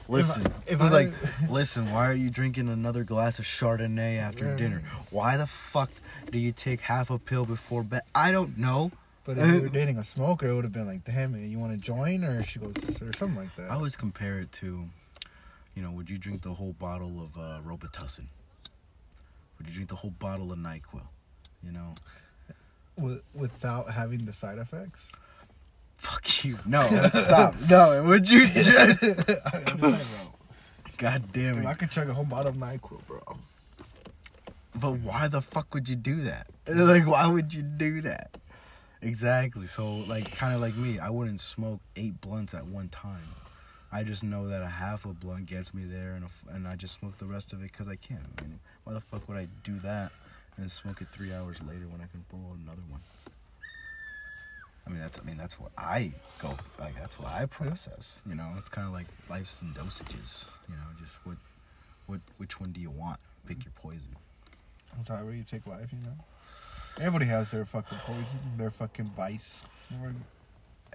[0.08, 1.14] Listen, if he's I- like,
[1.50, 1.92] listen.
[1.92, 4.56] Why are you drinking another glass of Chardonnay after Yeah.
[4.56, 4.84] dinner?
[5.10, 5.90] Why the fuck
[6.32, 8.02] do you take half a pill before bed?
[8.14, 8.92] I don't know.
[9.26, 11.72] But if you were dating a smoker, it would have been like, damn you want
[11.74, 12.24] to join?
[12.26, 13.72] Or she goes, or something like that.
[13.72, 14.86] I always compare it to,
[15.76, 18.26] you know, would you drink the whole bottle of uh, Robitussin?
[19.58, 21.02] Would you drink the whole bottle of Nyquil?
[21.66, 21.96] You know,
[22.98, 25.10] Wi- without having the side effects.
[26.04, 26.60] Fuck you.
[26.66, 26.82] No,
[27.14, 27.56] stop.
[27.70, 28.70] No, would you just?
[28.70, 29.98] I'm just saying, bro.
[30.98, 31.80] God damn Dude, I it.
[31.80, 33.22] could chug a whole bottle of Nyquil, bro.
[34.76, 36.48] But why the fuck would you do that?
[36.68, 38.38] Like, why would you do that?
[39.02, 39.68] Exactly.
[39.68, 43.28] So, like, kind of like me, I wouldn't smoke eight blunts at one time.
[43.92, 46.66] I just know that a half a blunt gets me there, and a f and
[46.68, 48.26] I just smoke the rest of it because I can.
[48.40, 50.12] I mean, why the fuck would I do that
[50.58, 53.02] and smoke it three hours later when I can roll another one?
[55.22, 56.96] I mean, that's I mean that's what I go like.
[56.96, 58.22] That's what I process.
[58.28, 60.46] You know, it's kind of like life's in dosages.
[60.70, 61.38] You know, just what,
[62.08, 63.20] what, which one do you want?
[63.48, 64.16] Pick your poison.
[64.96, 66.16] That's how you take life, you know.
[66.98, 69.64] Everybody has their fucking poison, their fucking vice.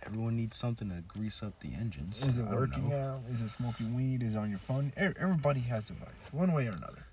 [0.07, 2.23] Everyone needs something to grease up the engines.
[2.23, 3.21] Is it working out?
[3.31, 4.23] Is it smoking weed?
[4.23, 4.93] Is it on your phone?
[4.97, 7.05] Everybody has a vice, one way or another.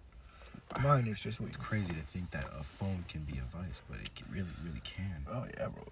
[0.82, 1.50] Mine is just weed.
[1.50, 4.82] It's crazy to think that a phone can be a vice, but it really, really
[4.84, 5.26] can.
[5.30, 5.84] Oh yeah, bro.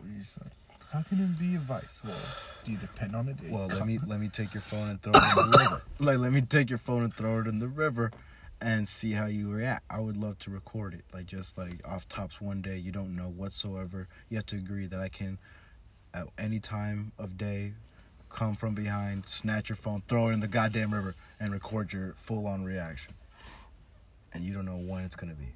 [0.94, 1.84] You just like, how can it be a vice?
[2.04, 2.16] Well,
[2.64, 3.38] do you depend on it?
[3.50, 5.82] Well, let me let me take your phone and throw it in the river.
[6.00, 8.12] Like, let me take your phone and throw it in the river,
[8.62, 9.84] and see how you react.
[9.90, 12.78] I would love to record it, like just like off tops one day.
[12.78, 14.08] You don't know whatsoever.
[14.30, 15.38] You have to agree that I can,
[16.14, 17.74] at any time of day,
[18.30, 22.16] come from behind, snatch your phone, throw it in the goddamn river, and record your
[22.18, 23.14] full on reaction.
[24.34, 25.54] And you don't know when it's gonna be.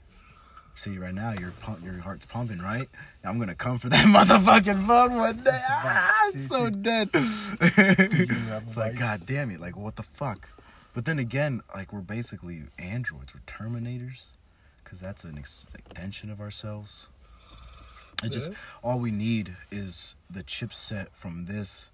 [0.78, 2.88] See, right now your pump, your heart's pumping, right?
[3.24, 5.44] I'm gonna come for that motherfucking phone one day.
[5.46, 6.08] That's a vice.
[6.08, 7.10] Ah, I'm so dead.
[7.14, 9.60] it's like, god damn it!
[9.60, 10.48] Like, what the fuck?
[10.94, 13.34] But then again, like, we're basically androids.
[13.34, 14.34] We're Terminators,
[14.84, 17.08] because that's an ex- extension of ourselves.
[18.24, 18.52] It just
[18.84, 21.90] all we need is the chipset from this,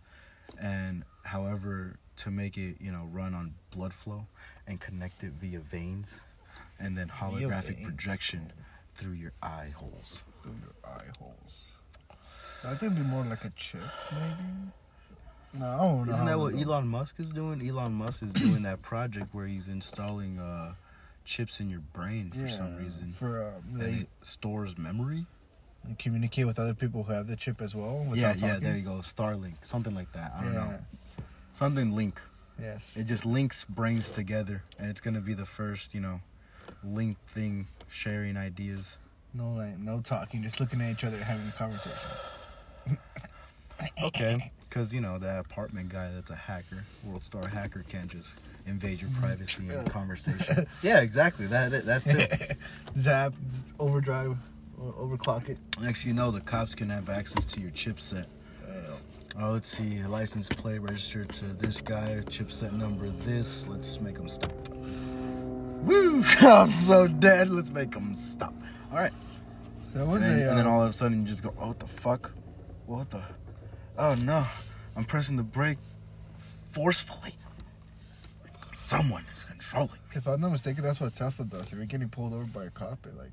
[0.59, 4.27] and however to make it, you know, run on blood flow
[4.67, 6.19] and connect it via veins,
[6.77, 8.51] and then holographic projection
[8.95, 10.21] through your eye holes.
[10.41, 11.71] through your eye holes.
[12.63, 13.81] I think it'd be more like a chip,
[14.11, 14.49] maybe.
[15.53, 16.13] No, I don't know.
[16.13, 16.55] Isn't that what.
[16.55, 17.67] Elon Musk is doing?
[17.67, 20.73] Elon Musk is doing that project where he's installing uh,
[21.25, 23.13] chips in your brain for some reason.
[23.13, 25.25] For um, and it stores memory.
[25.85, 28.07] And communicate with other people who have the chip as well.
[28.13, 28.99] Yeah, yeah, there you go.
[29.01, 30.33] Starlink, something like that.
[30.37, 30.59] I don't yeah.
[30.59, 30.79] know.
[31.51, 32.21] Something link.
[32.59, 32.91] Yes.
[32.95, 36.21] It just links brains together, and it's gonna be the first, you know,
[36.83, 38.97] link thing, sharing ideas.
[39.33, 41.97] No, like no talking, just looking at each other, having a conversation.
[44.03, 48.31] Okay, Cause you know that apartment guy that's a hacker, world star hacker, can't just
[48.65, 50.65] invade your privacy and conversation.
[50.81, 51.45] yeah, exactly.
[51.47, 52.55] That that too.
[52.99, 53.33] Zap,
[53.79, 54.37] overdrive,
[54.79, 55.57] overclock it.
[55.79, 58.25] Next, you know, the cops can have access to your chipset.
[59.39, 63.67] Oh, let's see, license plate registered to this guy, chipset number this.
[63.67, 64.53] Let's make them stop.
[65.85, 66.23] Woo!
[66.41, 67.49] I'm so dead.
[67.49, 68.53] Let's make them stop.
[68.91, 69.13] All right.
[69.93, 70.49] There was and, a.
[70.49, 72.31] and then uh, all of a sudden you just go, oh, what the fuck?
[72.85, 73.21] What the?
[73.97, 74.45] Oh no,
[74.95, 75.77] I'm pressing the brake
[76.71, 77.35] forcefully.
[78.73, 79.99] Someone is controlling.
[80.13, 81.67] If I'm not mistaken, that's what Tesla does.
[81.67, 83.31] If you're getting pulled over by a cop, it like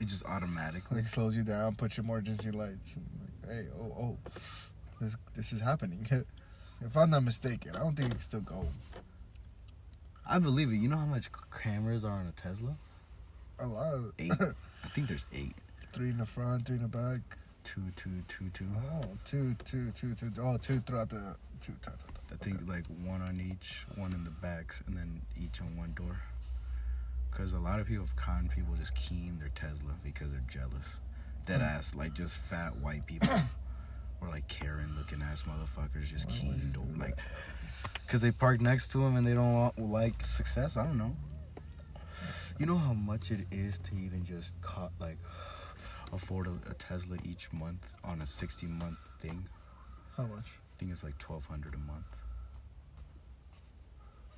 [0.00, 0.98] It just automatically.
[0.98, 4.18] like slows you down, puts your emergency lights, and like, hey, oh, oh,
[5.00, 6.06] this this is happening.
[6.80, 8.66] if I'm not mistaken, I don't think it can still go.
[10.26, 10.76] I believe it.
[10.76, 11.30] You know how much
[11.62, 12.76] cameras are on a Tesla?
[13.58, 13.94] A lot.
[13.94, 14.32] Of, Eight.
[14.84, 15.54] I think there's eight.
[15.92, 17.20] three in the front, three in the back.
[17.62, 18.66] Two, two, two, two.
[18.76, 20.30] Oh, two, two, two, two.
[20.40, 21.72] Oh, two throughout the two.
[21.82, 21.92] ta-
[22.32, 25.92] I think like one on each, one in the backs, and then each on one
[25.94, 26.16] door.
[27.30, 30.96] Because a lot of people, con people, just keying their Tesla because they're jealous.
[31.46, 31.66] Dead Hmm.
[31.66, 33.28] ass, like just fat white people,
[34.20, 37.18] or like Karen looking ass motherfuckers just keen would keying, you dope, like,
[38.06, 40.76] because they park next to them and they don't want, like success.
[40.76, 41.16] I don't know.
[42.58, 45.18] You know how much it is to even just cut like
[46.12, 49.46] afford a, a Tesla each month on a sixty month thing.
[50.16, 50.46] How much?
[50.46, 52.06] I think it's like twelve hundred a month.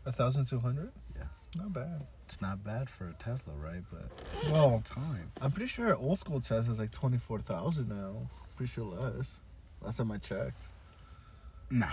[0.06, 0.92] A thousand two hundred.
[1.14, 1.24] Yeah.
[1.56, 2.06] Not bad.
[2.24, 3.82] It's not bad for a Tesla, right?
[3.90, 4.10] But
[4.50, 5.30] Well, time.
[5.40, 8.28] I'm pretty sure old school Tesla is like twenty four thousand now.
[8.56, 9.40] Pretty sure less.
[9.82, 10.62] Last time I checked.
[11.70, 11.90] Nah.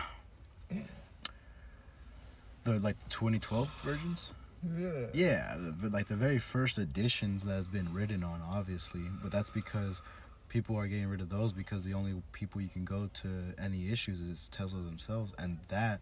[2.63, 4.29] The like 2012 versions.
[4.77, 5.07] Yeah.
[5.13, 10.01] Yeah, the- like the very first editions that's been written on, obviously, but that's because
[10.47, 13.27] people are getting rid of those because the only people you can go to
[13.57, 15.99] any issues is Tesla themselves, and that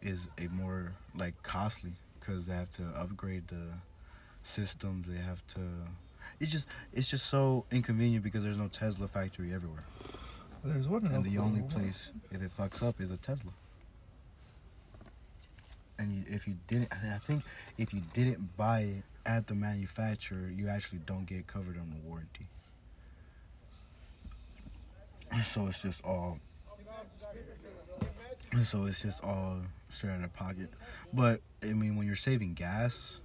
[0.00, 3.66] is a more like costly because they have to upgrade the
[4.42, 5.06] systems.
[5.06, 5.60] They have to.
[6.40, 9.84] It's just it's just so inconvenient because there's no Tesla factory everywhere,
[10.64, 11.06] There's one.
[11.06, 13.52] and the only place if it fucks up is a Tesla.
[15.98, 17.42] And you, if you didn't, I think
[17.78, 22.08] if you didn't buy it at the manufacturer, you actually don't get covered on the
[22.08, 22.46] warranty.
[25.50, 26.38] So it's just all.
[28.64, 30.70] So it's just all straight out of pocket.
[31.12, 33.18] But I mean, when you're saving gas,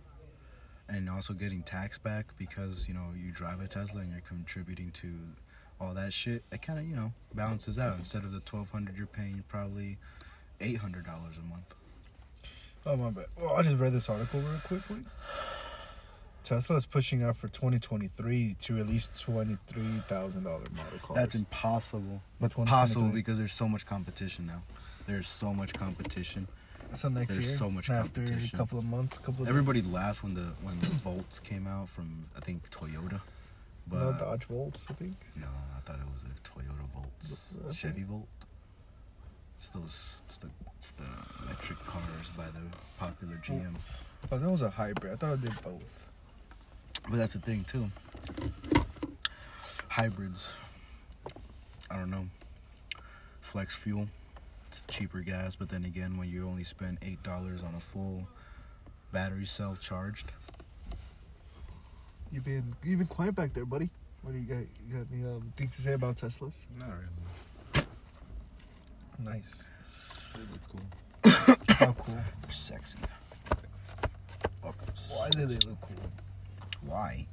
[0.89, 4.91] and also getting tax back because you know you drive a Tesla and you're contributing
[4.91, 5.09] to
[5.80, 7.97] all that shit, it kind of you know balances out.
[7.97, 9.97] Instead of the twelve hundred you're paying, probably
[10.59, 11.73] eight hundred dollars a month.
[12.86, 13.25] Oh my bad.
[13.39, 14.99] Well, I just read this article real quickly.
[16.43, 21.15] Tesla is pushing out for 2023 to release twenty-three thousand dollar model cars.
[21.15, 22.21] That's impossible.
[22.39, 24.61] By Possible because there's so much competition now.
[25.07, 26.47] There's so much competition.
[26.93, 27.57] so next there's year.
[27.57, 28.23] so much competition.
[28.23, 28.55] after competition.
[28.55, 31.89] a couple of months, couple of Everybody laughed when the when the Volts came out
[31.89, 33.19] from I think Toyota,
[33.89, 35.15] but no Dodge Volts, I think.
[35.35, 37.75] no, I thought it was a Toyota Volts, Okay.
[37.75, 38.27] Chevy Volt.
[39.57, 41.03] It's those, it's the, it's the
[41.43, 42.61] electric cars by the
[42.99, 43.75] popular oh, GM.
[44.31, 45.13] Oh, that was a hybrid.
[45.13, 45.81] I thought it did both.
[47.09, 47.89] But that's the thing too.
[49.89, 50.57] Hybrids.
[51.89, 52.27] I don't know.
[53.41, 54.07] Flex fuel.
[54.67, 58.27] It's cheaper gas, but then again, when you only spend eight dollars on a full
[59.11, 60.31] battery cell charged,
[62.32, 63.89] You've been you've been quiet back there, buddy.
[64.21, 64.57] What do you got?
[64.88, 66.65] You got any um, things to say about Teslas?
[66.78, 67.86] Not really.
[69.19, 69.43] Nice.
[70.36, 71.55] They look cool.
[71.75, 72.15] How cool.
[72.15, 72.97] they're sexy.
[75.09, 76.11] Why do they look cool?
[76.86, 77.25] Why?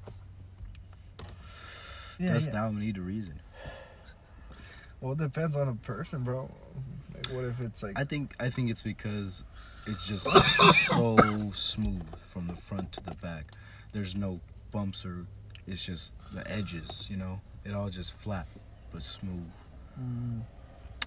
[2.19, 2.53] Yeah, That's yeah.
[2.53, 3.41] now we need a reason.
[5.01, 6.51] Well, it depends on a person, bro.
[7.15, 9.43] Like, what if it's like I think I think it's because
[9.87, 10.25] it's just
[10.87, 11.17] so
[11.53, 13.53] smooth from the front to the back.
[13.93, 14.41] There's no
[14.75, 15.25] bumps or
[15.67, 17.41] it's just the edges, you know.
[17.65, 18.47] It all just flat
[18.93, 19.49] but smooth.
[19.99, 20.43] Mm,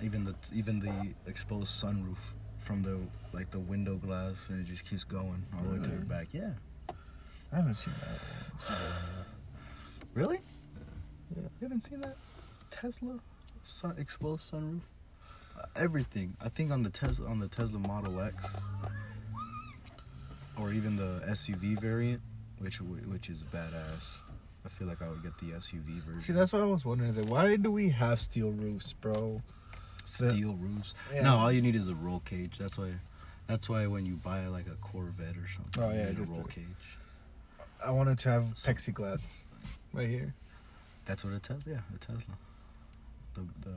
[0.01, 2.18] Even the even the exposed sunroof
[2.59, 2.97] from the
[3.34, 6.28] like the window glass and it just keeps going all the way to the back.
[6.32, 6.51] Yeah.
[7.51, 8.76] I haven't seen that.
[10.13, 10.39] Really?
[11.36, 11.41] Yeah.
[11.43, 12.15] You haven't seen that
[12.72, 13.18] Tesla
[13.63, 14.82] sun exposed sunroof?
[15.59, 16.36] Uh, everything.
[16.41, 18.45] I think on the Tesla on the Tesla Model X
[20.57, 22.22] or even the SUV variant,
[22.60, 24.05] which which is badass.
[24.66, 26.20] I feel like I would get the SUV version.
[26.22, 27.10] See, that's what I was wondering.
[27.10, 29.41] Is like, why do we have steel roofs, bro?
[30.05, 30.93] steel roofs.
[31.14, 31.24] Yeah.
[31.24, 32.58] No, all you need is a roll cage.
[32.58, 32.93] That's why.
[33.47, 36.24] That's why when you buy like a Corvette or something, Oh, you yeah, need a
[36.24, 36.66] roll a- cage.
[37.86, 39.24] I wanted to have plexiglass
[39.93, 40.34] right here.
[41.05, 41.62] That's what a Tesla.
[41.66, 42.34] Yeah, a Tesla.
[43.36, 43.76] The the.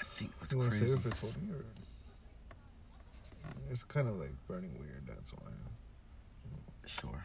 [0.00, 0.86] I think what's You crazy.
[0.88, 1.64] save it for twenty or?
[3.70, 5.02] It's kind of like burning weird.
[5.06, 5.50] That's why.
[6.86, 7.24] Sure.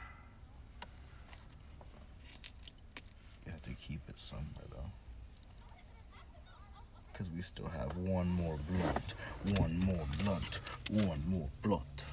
[3.45, 4.91] You have to keep it somewhere though.
[7.11, 9.13] Because we still have one more blunt,
[9.57, 12.03] one more blunt, one more blunt.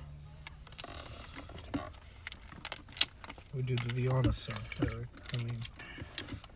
[3.55, 5.07] We do the Viana song, Eric.
[5.33, 5.59] I mean,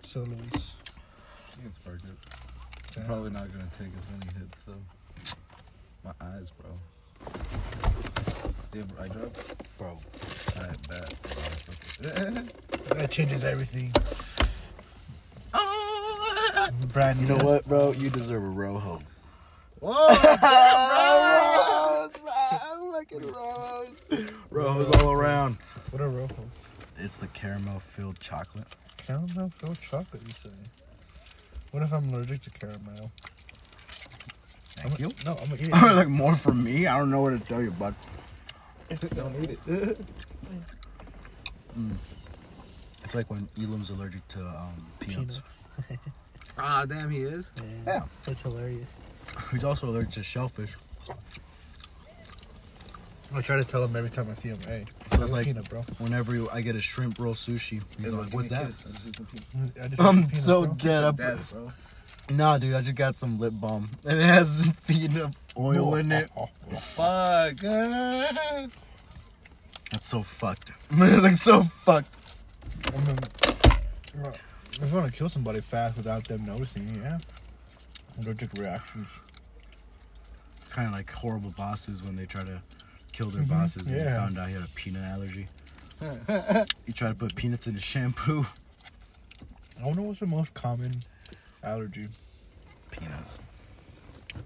[0.06, 0.72] so Luis.
[1.56, 2.16] You can spark it.
[2.94, 3.06] Damn.
[3.06, 4.82] Probably not gonna take as many hits though.
[6.04, 6.70] My eyes, bro.
[8.72, 9.40] Do you have eye drops?
[9.76, 9.98] Bro,
[12.98, 13.92] That changes everything.
[15.54, 16.70] Ah.
[16.92, 17.92] Brand you know what, bro?
[17.92, 18.98] You deserve a Rolo.
[19.80, 20.08] Whoa!
[23.10, 24.30] Rose, rose.
[24.50, 25.58] Rose all around.
[25.90, 26.30] What are Rolos?
[26.98, 28.66] It's the caramel filled chocolate.
[28.96, 30.50] Caramel filled chocolate, you say?
[31.70, 33.12] What if I'm allergic to caramel?
[34.76, 35.12] Thank I'm you.
[35.24, 35.72] No, I'm gonna eat it.
[35.96, 36.86] like more for me.
[36.86, 37.94] I don't know what to tell you, bud.
[39.14, 40.00] Don't eat it.
[43.04, 45.40] It's like when Elam's allergic to um, peanuts.
[46.58, 47.46] ah, damn, he is.
[47.86, 48.02] Yeah.
[48.26, 48.88] That's hilarious.
[49.50, 50.72] He's also allergic to shellfish.
[53.34, 55.34] I try to tell him every time I see him, hey, So have it's a
[55.34, 55.82] like peanut, bro.
[55.98, 58.68] whenever I get a shrimp roll sushi, he's like, "What's that?"
[59.82, 61.04] I just I'm need so peanuts, dead.
[61.04, 61.72] I Dead, bro.
[62.30, 66.30] nah, dude, I just got some lip balm and it has peanut oil in it.
[66.94, 67.58] Fuck.
[69.90, 70.72] That's so fucked.
[70.90, 72.14] like so fucked.
[72.86, 73.18] I mean,
[74.80, 77.18] if you want to kill somebody fast without them noticing, yeah.
[78.20, 79.08] Allergic reactions.
[80.64, 82.60] It's kind of like horrible bosses when they try to
[83.12, 85.48] kill their Mhm, bosses and they found out he had a peanut allergy.
[86.86, 88.46] he tried to put peanuts in his shampoo.
[89.80, 90.92] I wonder what's the most common
[91.62, 92.08] allergy.
[92.90, 93.24] Peanut.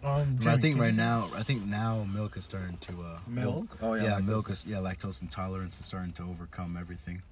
[0.03, 2.93] Um, But I think right now, I think now milk is starting to.
[3.03, 3.79] Uh, Milk?
[3.81, 4.15] Oh Yeah, yeah.
[4.17, 7.23] like milk is yeah, lactose intolerance is starting to overcome everything.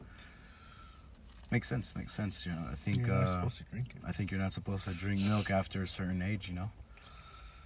[1.50, 1.94] Makes sense.
[1.96, 2.46] Makes sense.
[2.46, 4.02] You know, I think You're not uh, supposed to drink it.
[4.06, 6.48] I think you're not supposed to drink milk after a certain age.
[6.48, 6.70] You know,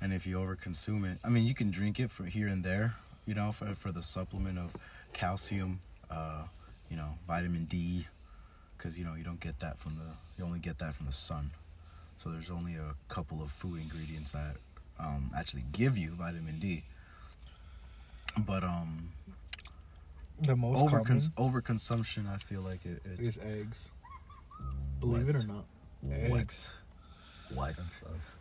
[0.00, 2.94] and if you overconsume it, I mean, you can drink it for here and there.
[3.26, 4.70] You know, for for the supplement of
[5.12, 5.80] calcium,
[6.10, 6.44] uh,
[6.90, 8.06] you know, vitamin D,
[8.76, 11.12] because you know you don't get that from the you only get that from the
[11.12, 11.50] sun.
[12.22, 14.56] So there's only a couple of food ingredients that
[14.98, 16.84] um, actually give you vitamin D.
[18.38, 19.10] But um,
[20.40, 23.90] The most Overcons- common overconsumption, I feel like it, it's is eggs.
[25.00, 25.64] Believe it or not.
[26.00, 26.40] what?
[26.40, 26.72] Eggs.
[27.54, 27.74] What?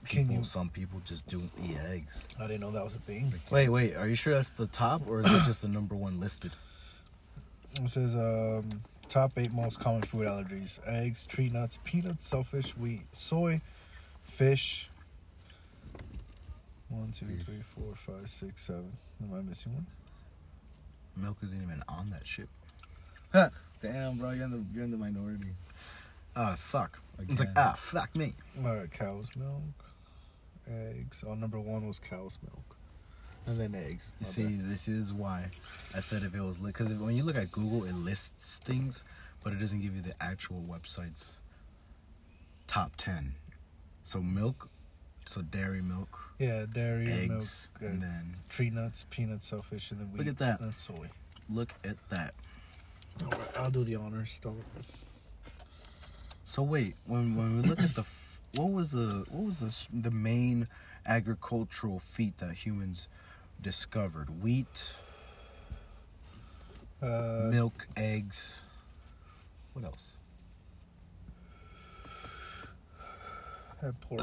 [0.05, 2.23] People, you- some people just don't eat eggs.
[2.39, 3.33] I didn't know that was a thing.
[3.51, 3.95] Wait, wait.
[3.95, 6.51] Are you sure that's the top, or is it just the number one listed?
[7.81, 13.01] It says um, top eight most common food allergies: eggs, tree nuts, peanuts, shellfish, wheat,
[13.11, 13.61] soy,
[14.23, 14.89] fish.
[16.93, 18.91] One, two, three, four, five, six, seven.
[19.21, 19.87] Am I missing one?
[21.15, 22.47] Milk isn't even on that shit.
[23.81, 25.55] Damn, bro, you're in the you're in the minority.
[26.35, 26.99] Ah, fuck.
[27.19, 28.33] It's like ah, fuck me.
[28.63, 29.91] All right, cow's milk,
[30.67, 31.23] eggs.
[31.27, 32.77] Oh, number one was cow's milk,
[33.47, 34.11] and then eggs.
[34.19, 34.69] You see, bad.
[34.69, 35.51] this is why
[35.93, 39.03] I said if it was because when you look at Google, it lists things,
[39.43, 41.37] but it doesn't give you the actual website's
[42.67, 43.33] top ten.
[44.03, 44.69] So milk,
[45.27, 49.99] so dairy milk, yeah, dairy, eggs, milk, and uh, then tree nuts, peanuts, shellfish, and
[49.99, 50.19] then wheat.
[50.19, 50.59] Look at that.
[50.59, 51.09] And soy.
[51.49, 52.33] look at that.
[53.23, 54.39] All right, I'll do the honors.
[54.41, 54.63] Don't.
[56.45, 58.03] So wait, when when we look at the,
[58.55, 60.67] what was the what was the the main
[61.05, 63.07] agricultural feat that humans
[63.61, 64.41] discovered?
[64.41, 64.93] Wheat,
[67.01, 68.59] Uh, milk, eggs.
[69.73, 70.03] What else?
[73.81, 74.21] Had pork.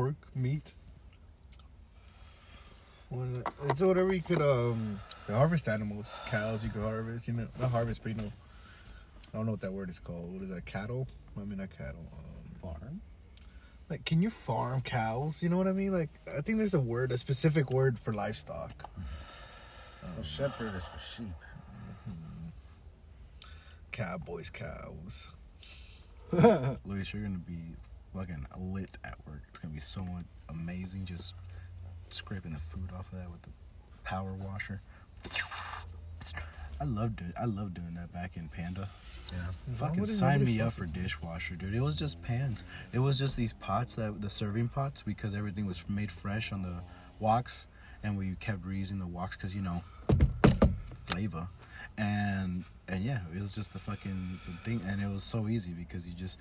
[0.00, 0.72] Pork, meat.
[3.10, 7.28] When, it's whatever you could um harvest animals, cows you could harvest.
[7.28, 8.32] You know, not harvest, but you know,
[9.34, 10.32] I don't know what that word is called.
[10.32, 10.64] What is that?
[10.64, 11.06] Cattle?
[11.36, 12.06] I mean, not cattle.
[12.12, 12.30] Um,
[12.62, 13.00] Farm.
[13.88, 15.42] like, can you farm cows?
[15.42, 15.92] You know what I mean?
[15.92, 18.90] Like, I think there's a word, a specific word for livestock.
[20.02, 21.34] Well, shepherd is for sheep.
[23.92, 25.28] Cowboys, cows.
[26.86, 27.74] Luis, you're gonna be
[28.14, 29.42] fucking lit at work.
[29.50, 31.04] It's gonna be so much amazing.
[31.04, 31.34] Just
[32.10, 33.50] scraping the food off of that with the
[34.04, 34.80] power washer.
[36.80, 37.32] I love doing.
[37.38, 38.88] I love doing that back in Panda.
[39.30, 39.74] Yeah.
[39.74, 41.74] Fucking sign me up for dishwasher, dude.
[41.74, 42.64] It was just pans.
[42.92, 46.62] It was just these pots that the serving pots because everything was made fresh on
[46.62, 46.76] the
[47.22, 47.64] woks,
[48.02, 49.84] and we kept reusing the woks because you know
[51.06, 51.48] flavor,
[51.98, 55.72] and and yeah, it was just the fucking the thing, and it was so easy
[55.72, 56.38] because you just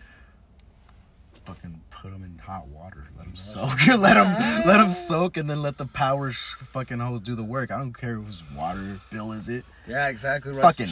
[1.45, 3.07] fucking put them in hot water.
[3.17, 3.87] Let them soak.
[3.87, 7.43] let them let them soak, and then let the power sh- fucking hose do the
[7.43, 7.71] work.
[7.71, 9.65] I don't care whose water bill is it.
[9.87, 10.61] Yeah, exactly right.
[10.61, 10.89] Fucking.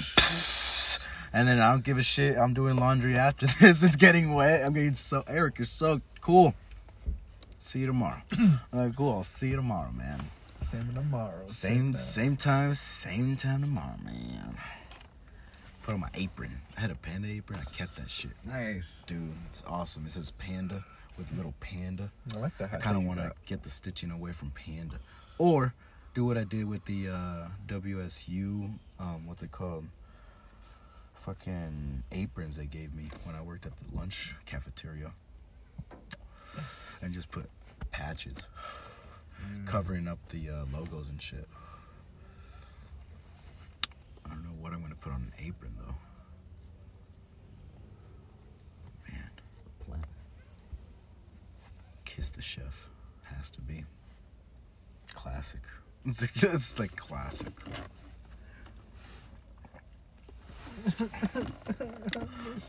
[1.33, 2.37] And then I don't give a shit.
[2.37, 3.83] I'm doing laundry after this.
[3.83, 4.63] It's getting wet.
[4.63, 6.53] I'm getting so Eric, you're so cool.
[7.59, 8.21] See you tomorrow.
[8.73, 9.11] Alright, cool.
[9.13, 10.29] I'll see you tomorrow, man.
[10.71, 11.47] Same tomorrow.
[11.47, 14.57] Same Sit same time, same time tomorrow, man.
[15.87, 16.59] Put on my apron.
[16.75, 17.61] I had a panda apron.
[17.65, 18.31] I kept that shit.
[18.43, 19.05] Nice.
[19.07, 20.05] Dude, it's awesome.
[20.05, 20.83] It says panda
[21.17, 22.11] with little panda.
[22.35, 22.73] I like that.
[22.73, 24.99] I kind of want to get the stitching away from panda,
[25.37, 25.73] or
[26.13, 28.77] do what I did with the uh, WSU.
[28.99, 29.85] Um, what's it called?
[31.13, 35.13] Fucking aprons they gave me when I worked at the lunch cafeteria,
[37.01, 37.49] and just put
[37.91, 38.47] patches
[39.65, 41.47] covering up the uh, logos and shit.
[44.29, 45.95] I don't know what I'm gonna put on an apron though.
[49.09, 49.29] Man.
[52.05, 52.89] Kiss the Chef
[53.23, 53.85] has to be
[55.13, 55.61] classic.
[56.09, 56.21] It's
[56.79, 57.51] like, like classic.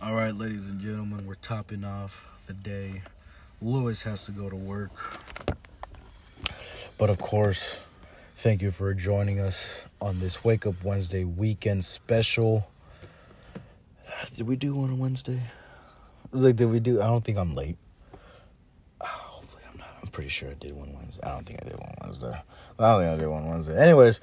[0.02, 3.02] All right, ladies and gentlemen, we're topping off the day.
[3.62, 4.90] Luis has to go to work.
[6.96, 7.80] But of course,
[8.38, 12.70] thank you for joining us on this Wake Up Wednesday weekend special.
[14.36, 15.42] Did we do one on Wednesday?
[16.30, 17.02] Like, did we do?
[17.02, 17.76] I don't think I'm late.
[19.00, 19.88] Ah, hopefully, I'm not.
[20.00, 21.20] I'm pretty sure I did one Wednesday.
[21.26, 22.40] I don't think I did one Wednesday.
[22.78, 23.76] I don't think I did one Wednesday.
[23.76, 24.20] Anyways,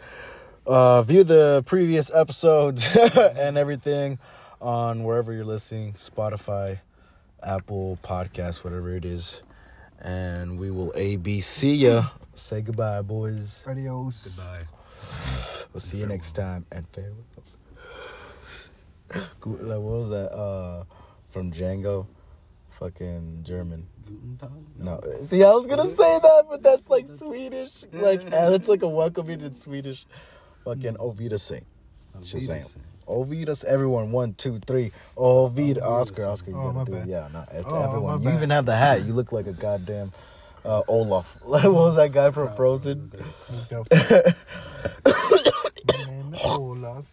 [0.65, 4.17] uh, view the previous episodes and everything
[4.61, 6.79] on wherever you're listening Spotify,
[7.43, 9.43] Apple Podcasts, whatever it is.
[9.99, 12.05] And we will ABC ya.
[12.35, 13.63] Say goodbye, boys.
[13.67, 14.35] Adios.
[14.37, 14.63] Goodbye.
[15.73, 17.23] We'll see you next time and farewell.
[19.39, 20.31] Good- like, what was that?
[20.33, 20.83] Uh,
[21.29, 22.07] from Django,
[22.79, 23.87] fucking German.
[24.77, 27.83] No, see, I was gonna say that, but that's like Swedish.
[27.91, 30.05] Like, that's like a welcoming in Swedish.
[30.63, 31.65] Fucking Ovida sing.
[32.21, 32.75] Shazam.
[33.07, 34.11] Ovidas, everyone.
[34.11, 34.91] One, two, three.
[35.17, 35.81] Ovida.
[35.81, 37.07] Oscar, Oscar, you Oh, my gotta do it.
[37.07, 38.21] Yeah, not it's Oh, everyone.
[38.21, 38.35] You bad.
[38.35, 39.03] even have the hat.
[39.05, 40.11] You look like a goddamn
[40.65, 41.37] uh, Olaf.
[41.43, 43.11] what was that guy from Frozen?
[43.49, 43.85] Let's go.
[45.97, 47.05] My name is Olaf.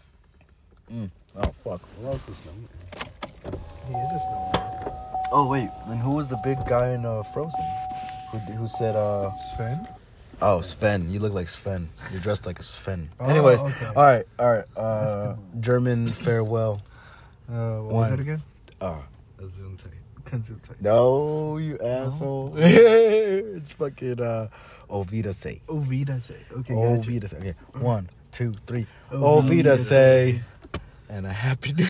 [1.35, 1.81] Oh fuck.
[2.01, 2.69] Who else is known?
[3.89, 4.93] He is a snowman.
[5.33, 7.65] Oh wait, then who was the big guy in uh, Frozen?
[8.33, 9.89] Who who said uh Sven.
[10.43, 11.11] oh Sven?
[11.11, 11.89] You look like Sven.
[12.11, 13.09] You're dressed like a Sven.
[13.19, 13.87] Oh, Anyways, okay.
[13.97, 14.65] all right, all right.
[14.77, 16.83] Uh, German farewell.
[17.49, 18.01] Uh, what One.
[18.03, 18.43] was that again?
[18.81, 18.99] Uh,
[20.33, 20.80] Kanzutai.
[20.80, 22.55] no, you asshole.
[22.57, 24.49] it's fucking uh,
[24.89, 25.61] Ovida say.
[25.68, 26.39] Ovida say.
[26.59, 26.72] Okay.
[26.72, 27.37] Ovida say.
[27.37, 28.87] Okay, one, two, three.
[29.11, 30.43] Ovida say.
[31.09, 31.80] And a happy new.